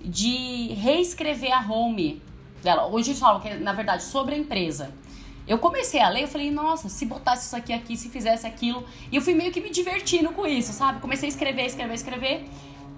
de 0.00 0.72
reescrever 0.74 1.52
a 1.52 1.60
home 1.60 2.22
dela. 2.62 2.86
Hoje 2.86 3.10
eles 3.10 3.20
falam 3.20 3.40
que, 3.40 3.54
na 3.54 3.72
verdade, 3.72 4.02
sobre 4.02 4.34
a 4.34 4.38
empresa. 4.38 4.92
Eu 5.46 5.58
comecei 5.58 6.00
a 6.00 6.08
ler, 6.08 6.22
eu 6.22 6.28
falei, 6.28 6.50
nossa, 6.50 6.88
se 6.88 7.06
botasse 7.06 7.46
isso 7.46 7.56
aqui 7.56 7.72
aqui, 7.72 7.96
se 7.96 8.08
fizesse 8.08 8.46
aquilo. 8.46 8.84
E 9.12 9.16
eu 9.16 9.22
fui 9.22 9.32
meio 9.32 9.52
que 9.52 9.60
me 9.60 9.70
divertindo 9.70 10.30
com 10.30 10.44
isso, 10.46 10.72
sabe? 10.72 11.00
Comecei 11.00 11.28
a 11.28 11.30
escrever, 11.30 11.66
escrever, 11.66 11.94
escrever. 11.94 12.44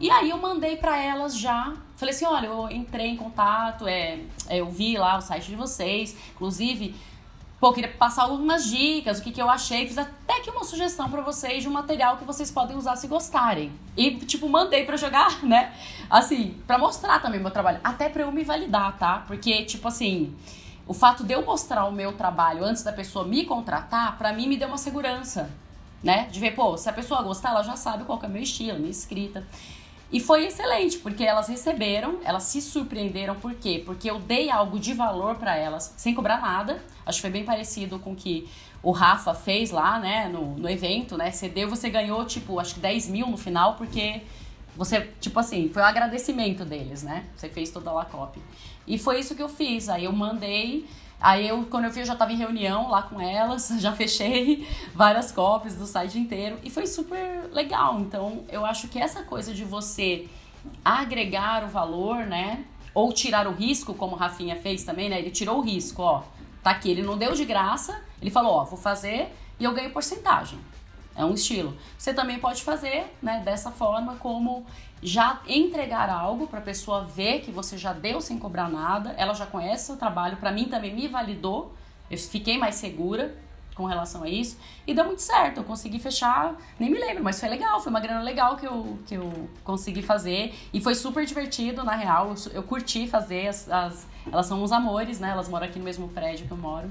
E 0.01 0.11
aí 0.11 0.31
eu 0.31 0.39
mandei 0.39 0.77
para 0.77 0.97
elas 0.97 1.37
já. 1.37 1.77
Falei 1.97 2.15
assim, 2.15 2.25
olha, 2.25 2.47
eu 2.47 2.71
entrei 2.71 3.09
em 3.09 3.17
contato, 3.17 3.87
é, 3.87 4.21
eu 4.49 4.71
vi 4.71 4.97
lá 4.97 5.19
o 5.19 5.21
site 5.21 5.49
de 5.49 5.57
vocês. 5.57 6.17
Inclusive, 6.35 6.95
Pô, 7.61 7.73
queria 7.73 7.91
passar 7.91 8.23
algumas 8.23 8.67
dicas, 8.67 9.19
o 9.19 9.23
que, 9.23 9.33
que 9.33 9.43
eu 9.43 9.51
achei. 9.51 9.85
Fiz 9.85 9.99
até 9.99 10.41
que 10.41 10.49
uma 10.49 10.63
sugestão 10.63 11.11
para 11.11 11.23
vocês 11.23 11.61
de 11.61 11.69
um 11.69 11.73
material 11.73 12.17
que 12.17 12.25
vocês 12.25 12.53
podem 12.53 12.77
usar 12.77 12.95
se 12.95 13.09
gostarem. 13.09 13.73
E, 13.97 14.15
tipo, 14.19 14.49
mandei 14.49 14.85
para 14.85 14.97
jogar, 14.97 15.43
né? 15.45 15.75
Assim, 16.09 16.55
para 16.69 16.79
mostrar 16.79 17.21
também 17.21 17.41
meu 17.41 17.51
trabalho. 17.51 17.81
Até 17.83 18.09
para 18.09 18.23
eu 18.23 18.31
me 18.31 18.45
validar, 18.45 18.97
tá? 18.97 19.25
Porque, 19.27 19.65
tipo 19.65 19.89
assim, 19.89 20.37
o 20.87 20.95
fato 20.95 21.25
de 21.25 21.33
eu 21.33 21.45
mostrar 21.45 21.85
o 21.87 21.93
meu 21.93 22.13
trabalho 22.13 22.65
antes 22.65 22.85
da 22.85 22.93
pessoa 22.93 23.25
me 23.25 23.45
contratar, 23.45 24.17
para 24.17 24.33
mim 24.33 24.47
me 24.47 24.57
deu 24.57 24.69
uma 24.69 24.79
segurança, 24.79 25.51
né? 26.01 26.29
De 26.31 26.39
ver, 26.39 26.53
pô, 26.53 26.77
se 26.77 26.89
a 26.89 26.93
pessoa 26.93 27.23
gostar, 27.23 27.51
ela 27.51 27.65
já 27.65 27.75
sabe 27.75 28.05
qual 28.05 28.21
é 28.23 28.27
o 28.27 28.31
meu 28.31 28.43
estilo, 28.43 28.79
minha 28.79 28.91
escrita. 28.91 29.45
E 30.11 30.21
foi 30.21 30.47
excelente, 30.47 30.99
porque 30.99 31.23
elas 31.23 31.49
receberam, 31.49 32.19
elas 32.25 32.45
se 32.45 32.63
surpreenderam, 32.63 33.35
por 33.35 33.55
quê? 33.55 33.83
Porque 33.85 34.11
eu 34.11 34.19
dei 34.19 34.51
algo 34.51 34.79
de 34.79 34.95
valor 34.95 35.35
para 35.37 35.55
elas, 35.55 35.93
sem 35.99 36.15
cobrar 36.15 36.41
nada. 36.41 36.83
Acho 37.05 37.19
que 37.19 37.23
foi 37.23 37.31
bem 37.31 37.45
parecido 37.45 37.99
com 37.99 38.13
o 38.13 38.17
que 38.17 38.49
o 38.83 38.91
Rafa 38.91 39.35
fez 39.35 39.71
lá, 39.71 39.99
né, 39.99 40.29
no, 40.29 40.57
no 40.57 40.69
evento, 40.69 41.17
né? 41.17 41.31
Você 41.31 41.49
deu, 41.49 41.69
você 41.69 41.91
ganhou, 41.91 42.25
tipo, 42.25 42.59
acho 42.59 42.75
que 42.75 42.81
10 42.81 43.09
mil 43.09 43.27
no 43.27 43.37
final, 43.37 43.75
porque 43.75 44.23
você, 44.75 45.01
tipo 45.21 45.39
assim, 45.41 45.69
foi 45.69 45.83
um 45.83 45.85
agradecimento 45.85 46.65
deles, 46.65 47.03
né? 47.03 47.25
Você 47.35 47.49
fez 47.49 47.71
toda 47.71 47.91
a 47.91 47.93
LACOP. 47.93 48.39
E 48.87 48.97
foi 48.97 49.19
isso 49.21 49.35
que 49.35 49.43
eu 49.43 49.49
fiz. 49.49 49.89
Aí 49.89 50.05
eu 50.05 50.13
mandei 50.13 50.87
Aí 51.21 51.49
eu, 51.49 51.65
quando 51.65 51.85
eu 51.85 51.91
vi, 51.91 52.01
eu 52.01 52.07
já 52.07 52.13
estava 52.13 52.33
em 52.33 52.37
reunião 52.37 52.89
lá 52.91 53.03
com 53.03 53.21
elas, 53.21 53.73
já 53.79 53.93
fechei 53.93 54.69
várias 54.95 55.33
cópias 55.33 55.75
do 55.75 55.87
site 55.87 56.19
inteiro 56.19 56.59
e 56.63 56.71
foi 56.71 56.87
super 56.87 57.49
legal. 57.53 57.99
Então, 58.01 58.45
eu 58.49 58.65
acho 58.65 58.89
que 58.89 58.99
essa 58.99 59.23
coisa 59.23 59.53
de 59.53 59.65
você 59.65 60.29
agregar 60.85 61.65
o 61.65 61.69
valor, 61.69 62.19
né? 62.27 62.65
Ou 62.95 63.13
tirar 63.13 63.47
o 63.47 63.53
risco, 63.53 63.95
como 63.95 64.15
o 64.15 64.19
Rafinha 64.19 64.57
fez 64.57 64.85
também, 64.85 65.09
né? 65.09 65.19
Ele 65.19 65.31
tirou 65.31 65.59
o 65.59 65.61
risco, 65.61 66.03
ó. 66.03 66.23
Tá 66.63 66.71
aqui, 66.71 66.91
ele 66.91 67.03
não 67.03 67.17
deu 67.17 67.35
de 67.35 67.45
graça, 67.45 68.01
ele 68.21 68.31
falou, 68.31 68.53
ó, 68.53 68.65
vou 68.65 68.79
fazer 68.79 69.33
e 69.59 69.65
eu 69.65 69.73
ganho 69.73 69.91
porcentagem. 69.91 70.59
É 71.19 71.25
um 71.25 71.35
estilo. 71.35 71.77
Você 71.99 72.15
também 72.15 72.39
pode 72.39 72.63
fazer, 72.63 73.13
né, 73.21 73.43
dessa 73.45 73.73
forma, 73.73 74.15
como 74.17 74.65
já 75.03 75.41
entregar 75.49 76.09
algo 76.09 76.47
para 76.47 76.61
a 76.61 76.63
pessoa 76.63 77.05
ver 77.05 77.41
que 77.41 77.51
você 77.51 77.77
já 77.77 77.93
deu 77.93 78.21
sem 78.21 78.39
cobrar 78.39 78.69
nada, 78.69 79.11
ela 79.19 79.35
já 79.35 79.45
conhece 79.45 79.87
seu 79.87 79.97
trabalho, 79.97 80.37
para 80.37 80.53
mim 80.53 80.67
também 80.67 80.95
me 80.95 81.09
validou, 81.09 81.75
eu 82.09 82.17
fiquei 82.17 82.57
mais 82.57 82.77
segura 82.77 83.37
com 83.75 83.85
relação 83.85 84.23
a 84.23 84.29
isso. 84.29 84.59
E 84.87 84.95
deu 84.95 85.05
muito 85.05 85.21
certo, 85.21 85.59
eu 85.59 85.65
consegui 85.65 85.99
fechar, 85.99 86.57
nem 86.79 86.89
me 86.89 86.99
lembro, 86.99 87.25
mas 87.25 87.41
foi 87.41 87.49
legal, 87.49 87.81
foi 87.81 87.91
uma 87.91 88.01
grana 88.01 88.23
legal 88.23 88.57
que 88.57 88.67
eu, 88.67 88.97
que 89.05 89.17
eu 89.17 89.49
consegui 89.65 90.03
fazer. 90.03 90.55
E 90.73 90.81
foi 90.81 90.95
super 90.95 91.27
divertido, 91.27 91.83
na 91.83 91.97
real, 91.97 92.29
eu, 92.29 92.53
eu 92.53 92.63
curti 92.63 93.09
fazer, 93.09 93.49
as, 93.49 93.69
as, 93.69 94.07
elas 94.31 94.47
são 94.47 94.63
uns 94.63 94.71
amores, 94.71 95.19
né, 95.19 95.31
elas 95.31 95.49
moram 95.49 95.67
aqui 95.67 95.81
no 95.81 95.85
mesmo 95.85 96.09
prédio 96.09 96.47
que 96.47 96.53
eu 96.53 96.57
moro, 96.57 96.89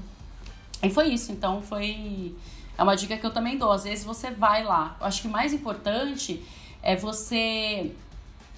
e 0.82 0.90
foi 0.90 1.08
isso, 1.08 1.32
então 1.32 1.60
foi 1.60 2.36
é 2.78 2.82
uma 2.82 2.94
dica 2.94 3.18
que 3.18 3.26
eu 3.26 3.32
também 3.32 3.58
dou. 3.58 3.72
Às 3.72 3.82
vezes 3.82 4.04
você 4.04 4.30
vai 4.30 4.62
lá. 4.62 4.96
Eu 5.00 5.06
acho 5.06 5.20
que 5.20 5.28
o 5.28 5.30
mais 5.30 5.52
importante 5.52 6.42
é 6.80 6.94
você 6.94 7.92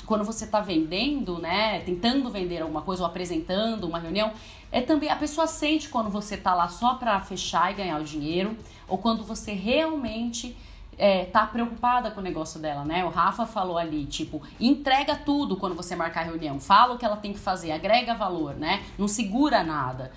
quando 0.06 0.24
você 0.24 0.44
está 0.44 0.60
vendendo, 0.60 1.38
né, 1.38 1.80
tentando 1.80 2.28
vender 2.30 2.62
alguma 2.62 2.82
coisa 2.82 3.02
ou 3.02 3.08
apresentando 3.08 3.84
uma 3.84 3.98
reunião, 3.98 4.32
é 4.72 4.80
também 4.80 5.08
a 5.08 5.14
pessoa 5.14 5.46
sente 5.46 5.88
quando 5.88 6.10
você 6.10 6.34
está 6.34 6.52
lá 6.52 6.68
só 6.68 6.94
para 6.94 7.20
fechar 7.20 7.70
e 7.70 7.74
ganhar 7.74 8.00
o 8.00 8.04
dinheiro 8.04 8.56
ou 8.88 8.98
quando 8.98 9.22
você 9.22 9.52
realmente 9.52 10.56
é, 10.98 11.26
tá 11.26 11.46
preocupada 11.46 12.10
com 12.10 12.20
o 12.20 12.22
negócio 12.22 12.58
dela, 12.60 12.84
né? 12.84 13.04
O 13.04 13.08
Rafa 13.08 13.46
falou 13.46 13.78
ali, 13.78 14.04
tipo, 14.04 14.42
entrega 14.58 15.14
tudo 15.14 15.56
quando 15.56 15.74
você 15.74 15.94
marcar 15.94 16.22
a 16.22 16.24
reunião, 16.24 16.58
fala 16.58 16.94
o 16.94 16.98
que 16.98 17.04
ela 17.04 17.16
tem 17.16 17.32
que 17.32 17.38
fazer, 17.38 17.70
agrega 17.70 18.14
valor, 18.14 18.54
né? 18.54 18.82
Não 18.98 19.06
segura 19.06 19.62
nada. 19.62 20.10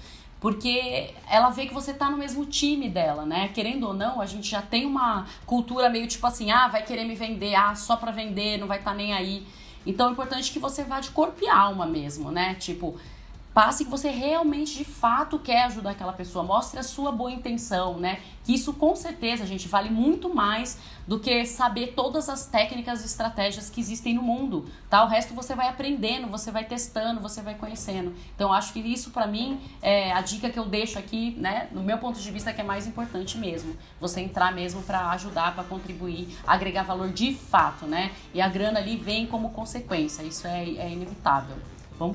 Porque 0.44 1.14
ela 1.30 1.52
vê 1.52 1.66
que 1.66 1.74
você 1.74 1.94
tá 1.94 2.12
no 2.12 2.18
mesmo 2.18 2.46
time 2.46 2.90
dela, 2.90 3.26
né? 3.26 3.48
Querendo 3.54 3.88
ou 3.88 3.94
não, 3.94 4.20
a 4.20 4.26
gente 4.26 4.52
já 4.52 4.62
tem 4.62 4.86
uma 4.86 5.26
cultura 5.46 5.90
meio 5.90 6.06
tipo 6.06 6.28
assim, 6.28 6.52
ah, 6.52 6.68
vai 6.68 6.84
querer 6.84 7.06
me 7.06 7.16
vender, 7.16 7.56
ah, 7.56 7.74
só 7.76 7.96
pra 7.96 8.12
vender, 8.12 8.58
não 8.58 8.68
vai 8.68 8.80
estar 8.80 8.92
tá 8.92 8.98
nem 8.98 9.14
aí. 9.14 9.48
Então 9.86 10.10
é 10.10 10.12
importante 10.12 10.52
que 10.52 10.60
você 10.60 10.84
vá 10.84 11.00
de 11.00 11.12
corpo 11.12 11.42
e 11.42 11.48
alma 11.48 11.86
mesmo, 11.86 12.30
né? 12.30 12.56
Tipo, 12.56 12.98
Passe 13.54 13.86
que 13.86 13.92
você 13.92 14.10
realmente, 14.10 14.76
de 14.76 14.84
fato, 14.84 15.38
quer 15.38 15.66
ajudar 15.66 15.92
aquela 15.92 16.12
pessoa. 16.12 16.44
Mostre 16.44 16.80
a 16.80 16.84
sua 16.84 17.12
boa 17.12 17.32
intenção, 17.32 18.00
né? 18.00 18.20
Que 18.44 18.56
isso, 18.56 18.74
com 18.74 18.96
certeza, 18.96 19.46
gente, 19.46 19.68
vale 19.68 19.92
muito 19.92 20.34
mais 20.34 20.80
do 21.08 21.20
que 21.20 21.46
saber 21.46 21.94
todas 21.96 22.30
as 22.30 22.48
técnicas 22.48 23.04
e 23.04 23.06
estratégias 23.06 23.70
que 23.70 23.80
existem 23.80 24.16
no 24.16 24.24
mundo, 24.24 24.66
tá? 24.90 25.04
O 25.04 25.08
resto 25.08 25.36
você 25.36 25.54
vai 25.54 25.70
aprendendo, 25.70 26.28
você 26.28 26.50
vai 26.50 26.66
testando, 26.66 27.22
você 27.22 27.42
vai 27.42 27.54
conhecendo. 27.54 28.14
Então, 28.36 28.52
acho 28.52 28.74
que 28.74 28.80
isso, 28.80 29.12
para 29.12 29.28
mim, 29.28 29.62
é 29.84 30.12
a 30.12 30.22
dica 30.22 30.50
que 30.50 30.58
eu 30.58 30.66
deixo 30.66 30.98
aqui, 30.98 31.36
né? 31.38 31.68
No 31.72 31.84
meu 31.84 32.00
ponto 32.00 32.20
de 32.20 32.32
vista, 32.32 32.52
que 32.52 32.60
é 32.60 32.64
mais 32.64 32.88
importante 32.88 33.38
mesmo. 33.38 33.78
Você 34.00 34.20
entrar 34.20 34.52
mesmo 34.52 34.82
para 34.82 35.12
ajudar, 35.12 35.54
para 35.54 35.64
contribuir, 35.64 36.28
agregar 36.48 36.84
valor 36.84 37.12
de 37.12 37.36
fato, 37.36 37.86
né? 37.86 38.12
E 38.34 38.42
a 38.42 38.48
grana 38.48 38.80
ali 38.80 38.98
vem 38.98 39.28
como 39.28 39.52
consequência. 39.52 40.24
Isso 40.24 40.48
é, 40.48 40.64
é 40.64 40.92
inevitável. 40.92 41.56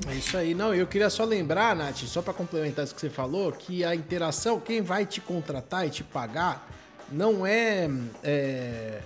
É 0.07 0.15
isso 0.15 0.37
aí. 0.37 0.53
Não, 0.53 0.73
eu 0.73 0.85
queria 0.85 1.09
só 1.09 1.23
lembrar, 1.23 1.75
Nath, 1.75 1.99
só 2.05 2.21
para 2.21 2.33
complementar 2.33 2.85
isso 2.85 2.93
que 2.93 3.01
você 3.01 3.09
falou, 3.09 3.51
que 3.51 3.83
a 3.83 3.95
interação, 3.95 4.59
quem 4.59 4.81
vai 4.81 5.05
te 5.05 5.19
contratar 5.21 5.87
e 5.87 5.89
te 5.89 6.03
pagar, 6.03 6.69
não 7.11 7.45
é, 7.45 7.89
é. 8.23 9.01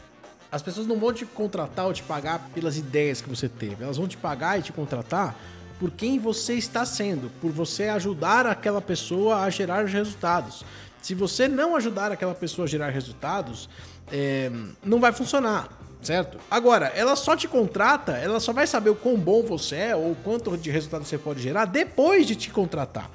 As 0.51 0.61
pessoas 0.61 0.85
não 0.85 0.99
vão 0.99 1.13
te 1.13 1.25
contratar 1.25 1.85
ou 1.85 1.93
te 1.93 2.03
pagar 2.03 2.49
pelas 2.53 2.77
ideias 2.77 3.21
que 3.21 3.29
você 3.29 3.47
teve. 3.49 3.83
Elas 3.83 3.97
vão 3.97 4.07
te 4.07 4.17
pagar 4.17 4.59
e 4.59 4.61
te 4.61 4.71
contratar 4.71 5.35
por 5.79 5.91
quem 5.91 6.19
você 6.19 6.53
está 6.53 6.85
sendo, 6.85 7.31
por 7.41 7.51
você 7.51 7.89
ajudar 7.89 8.45
aquela 8.45 8.81
pessoa 8.81 9.37
a 9.37 9.49
gerar 9.49 9.85
resultados. 9.85 10.63
Se 11.01 11.13
você 11.13 11.47
não 11.47 11.75
ajudar 11.75 12.11
aquela 12.11 12.35
pessoa 12.35 12.65
a 12.65 12.69
gerar 12.69 12.89
resultados, 12.89 13.69
é, 14.11 14.51
não 14.83 14.99
vai 14.99 15.11
funcionar, 15.11 15.67
certo? 16.03 16.37
Agora, 16.49 16.87
ela 16.95 17.15
só 17.15 17.35
te 17.35 17.47
contrata, 17.47 18.13
ela 18.13 18.39
só 18.39 18.51
vai 18.51 18.67
saber 18.67 18.89
o 18.89 18.95
quão 18.95 19.15
bom 19.15 19.43
você 19.43 19.75
é 19.75 19.95
ou 19.95 20.15
quanto 20.23 20.57
de 20.57 20.69
resultado 20.69 21.05
você 21.05 21.17
pode 21.17 21.41
gerar 21.41 21.65
depois 21.65 22.27
de 22.27 22.35
te 22.35 22.49
contratar. 22.49 23.09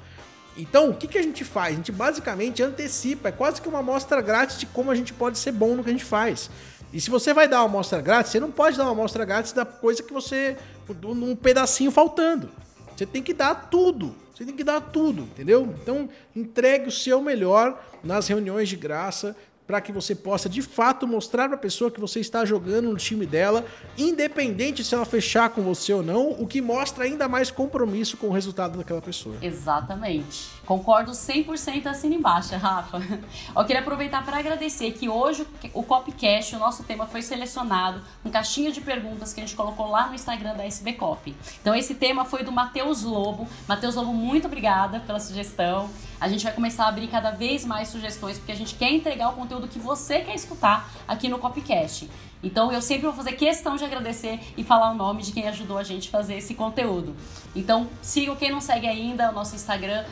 Então, 0.57 0.89
o 0.89 0.93
que, 0.93 1.07
que 1.07 1.17
a 1.17 1.21
gente 1.21 1.45
faz? 1.45 1.73
A 1.73 1.77
gente 1.77 1.91
basicamente 1.91 2.61
antecipa, 2.61 3.29
é 3.29 3.31
quase 3.31 3.61
que 3.61 3.69
uma 3.69 3.79
amostra 3.79 4.21
grátis 4.21 4.57
de 4.57 4.65
como 4.65 4.91
a 4.91 4.95
gente 4.95 5.13
pode 5.13 5.37
ser 5.37 5.53
bom 5.53 5.75
no 5.75 5.83
que 5.83 5.89
a 5.89 5.93
gente 5.93 6.03
faz. 6.03 6.49
E 6.91 6.99
se 6.99 7.09
você 7.09 7.33
vai 7.33 7.47
dar 7.47 7.59
uma 7.59 7.65
amostra 7.65 8.01
grátis, 8.01 8.31
você 8.31 8.39
não 8.39 8.51
pode 8.51 8.75
dar 8.75 8.83
uma 8.83 8.91
amostra 8.91 9.23
grátis 9.23 9.53
da 9.53 9.63
coisa 9.63 10.03
que 10.03 10.11
você. 10.11 10.57
um 11.03 11.35
pedacinho 11.35 11.91
faltando. 11.91 12.49
Você 12.95 13.05
tem 13.05 13.23
que 13.23 13.33
dar 13.33 13.69
tudo. 13.69 14.15
Você 14.33 14.43
tem 14.43 14.55
que 14.55 14.63
dar 14.63 14.81
tudo, 14.81 15.23
entendeu? 15.23 15.75
Então, 15.81 16.09
entregue 16.35 16.87
o 16.87 16.91
seu 16.91 17.21
melhor 17.21 17.77
nas 18.03 18.27
reuniões 18.27 18.69
de 18.69 18.75
graça 18.75 19.35
para 19.69 19.79
que 19.79 19.91
você 19.91 20.15
possa 20.15 20.49
de 20.49 20.63
fato 20.63 21.07
mostrar 21.07 21.47
para 21.47 21.55
a 21.55 21.59
pessoa 21.59 21.91
que 21.91 21.99
você 21.99 22.19
está 22.19 22.43
jogando 22.43 22.89
no 22.89 22.97
time 22.97 23.23
dela, 23.23 23.63
independente 23.95 24.83
se 24.83 24.95
ela 24.95 25.05
fechar 25.05 25.51
com 25.51 25.61
você 25.61 25.93
ou 25.93 26.01
não, 26.01 26.31
o 26.31 26.47
que 26.47 26.59
mostra 26.59 27.03
ainda 27.03 27.27
mais 27.27 27.51
compromisso 27.51 28.17
com 28.17 28.29
o 28.29 28.31
resultado 28.31 28.79
daquela 28.79 28.99
pessoa. 28.99 29.35
Exatamente. 29.43 30.49
Concordo 30.65 31.11
100% 31.11 31.85
assim 31.85 32.15
embaixo, 32.15 32.55
Rafa. 32.55 32.97
Eu 33.55 33.63
queria 33.63 33.83
aproveitar 33.83 34.25
para 34.25 34.39
agradecer 34.39 34.91
que 34.93 35.07
hoje 35.07 35.45
o 35.71 35.83
Copcast, 35.83 36.55
o 36.55 36.59
nosso 36.59 36.81
tema 36.81 37.05
foi 37.05 37.21
selecionado 37.21 38.01
com 38.23 38.31
caixinha 38.31 38.71
de 38.71 38.81
perguntas 38.81 39.33
que 39.33 39.39
a 39.39 39.45
gente 39.45 39.55
colocou 39.55 39.91
lá 39.91 40.07
no 40.07 40.15
Instagram 40.15 40.55
da 40.55 40.65
SB 40.65 40.93
Cop. 40.93 41.35
Então 41.61 41.75
esse 41.75 41.93
tema 41.93 42.25
foi 42.25 42.43
do 42.43 42.51
Matheus 42.51 43.03
Lobo. 43.03 43.47
Matheus 43.67 43.93
Lobo, 43.93 44.13
muito 44.13 44.47
obrigada 44.47 44.99
pela 45.01 45.19
sugestão. 45.19 45.91
A 46.19 46.27
gente 46.27 46.43
vai 46.43 46.51
começar 46.51 46.85
a 46.85 46.89
abrir 46.89 47.07
cada 47.07 47.29
vez 47.31 47.63
mais 47.65 47.87
sugestões, 47.87 48.37
porque 48.37 48.51
a 48.51 48.55
gente 48.55 48.75
quer 48.75 48.91
entregar 48.91 49.29
o 49.29 49.33
conteúdo 49.33 49.67
que 49.67 49.79
você 49.79 50.19
quer 50.19 50.35
escutar 50.35 50.91
aqui 51.07 51.27
no 51.29 51.39
Copcast. 51.39 52.09
Então 52.43 52.71
eu 52.71 52.81
sempre 52.81 53.03
vou 53.03 53.13
fazer 53.13 53.33
questão 53.33 53.75
de 53.75 53.85
agradecer 53.85 54.39
e 54.57 54.63
falar 54.63 54.91
o 54.91 54.95
nome 54.95 55.21
de 55.23 55.31
quem 55.31 55.47
ajudou 55.47 55.77
a 55.77 55.83
gente 55.83 56.09
a 56.09 56.11
fazer 56.11 56.35
esse 56.35 56.55
conteúdo. 56.55 57.15
Então 57.55 57.87
sigam 58.01 58.35
quem 58.35 58.51
não 58.51 58.59
segue 58.59 58.87
ainda 58.87 59.29
o 59.29 59.33
nosso 59.33 59.55
Instagram, 59.55 60.03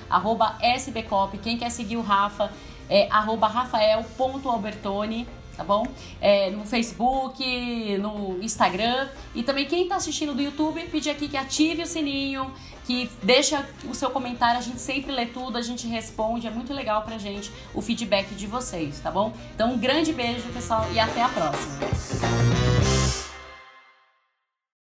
SBCop. 0.62 1.38
Quem 1.40 1.58
quer 1.58 1.70
seguir 1.70 1.98
o 1.98 2.02
Rafa 2.02 2.52
é 2.90 3.10
rafael.albertone 3.10 5.28
tá 5.58 5.64
bom? 5.64 5.86
É, 6.22 6.52
no 6.52 6.64
Facebook, 6.66 7.98
no 7.98 8.38
Instagram. 8.42 9.10
E 9.34 9.42
também 9.42 9.66
quem 9.66 9.84
está 9.84 9.96
assistindo 9.96 10.34
do 10.34 10.42
YouTube, 10.42 10.82
pedir 10.84 11.10
aqui 11.10 11.28
que 11.28 11.36
ative 11.36 11.82
o 11.82 11.88
sininho, 11.88 12.54
que 12.86 13.10
deixa 13.22 13.68
o 13.90 13.94
seu 13.94 14.12
comentário, 14.12 14.60
a 14.60 14.64
gente 14.64 14.80
sempre 14.80 15.12
lê 15.12 15.26
tudo, 15.26 15.58
a 15.58 15.62
gente 15.62 15.88
responde, 15.88 16.48
é 16.48 16.52
muito 16.52 16.74
legal 16.74 17.02
pra 17.02 17.18
gente 17.18 17.52
o 17.74 17.82
feedback 17.82 18.34
de 18.36 18.48
vocês, 18.48 19.00
tá 19.00 19.12
bom? 19.12 19.34
Então 19.54 19.74
um 19.74 19.78
grande 19.78 20.14
beijo, 20.14 20.48
pessoal, 20.54 20.88
e 20.94 21.00
até 21.00 21.22
a 21.22 21.28
próxima. 21.28 22.97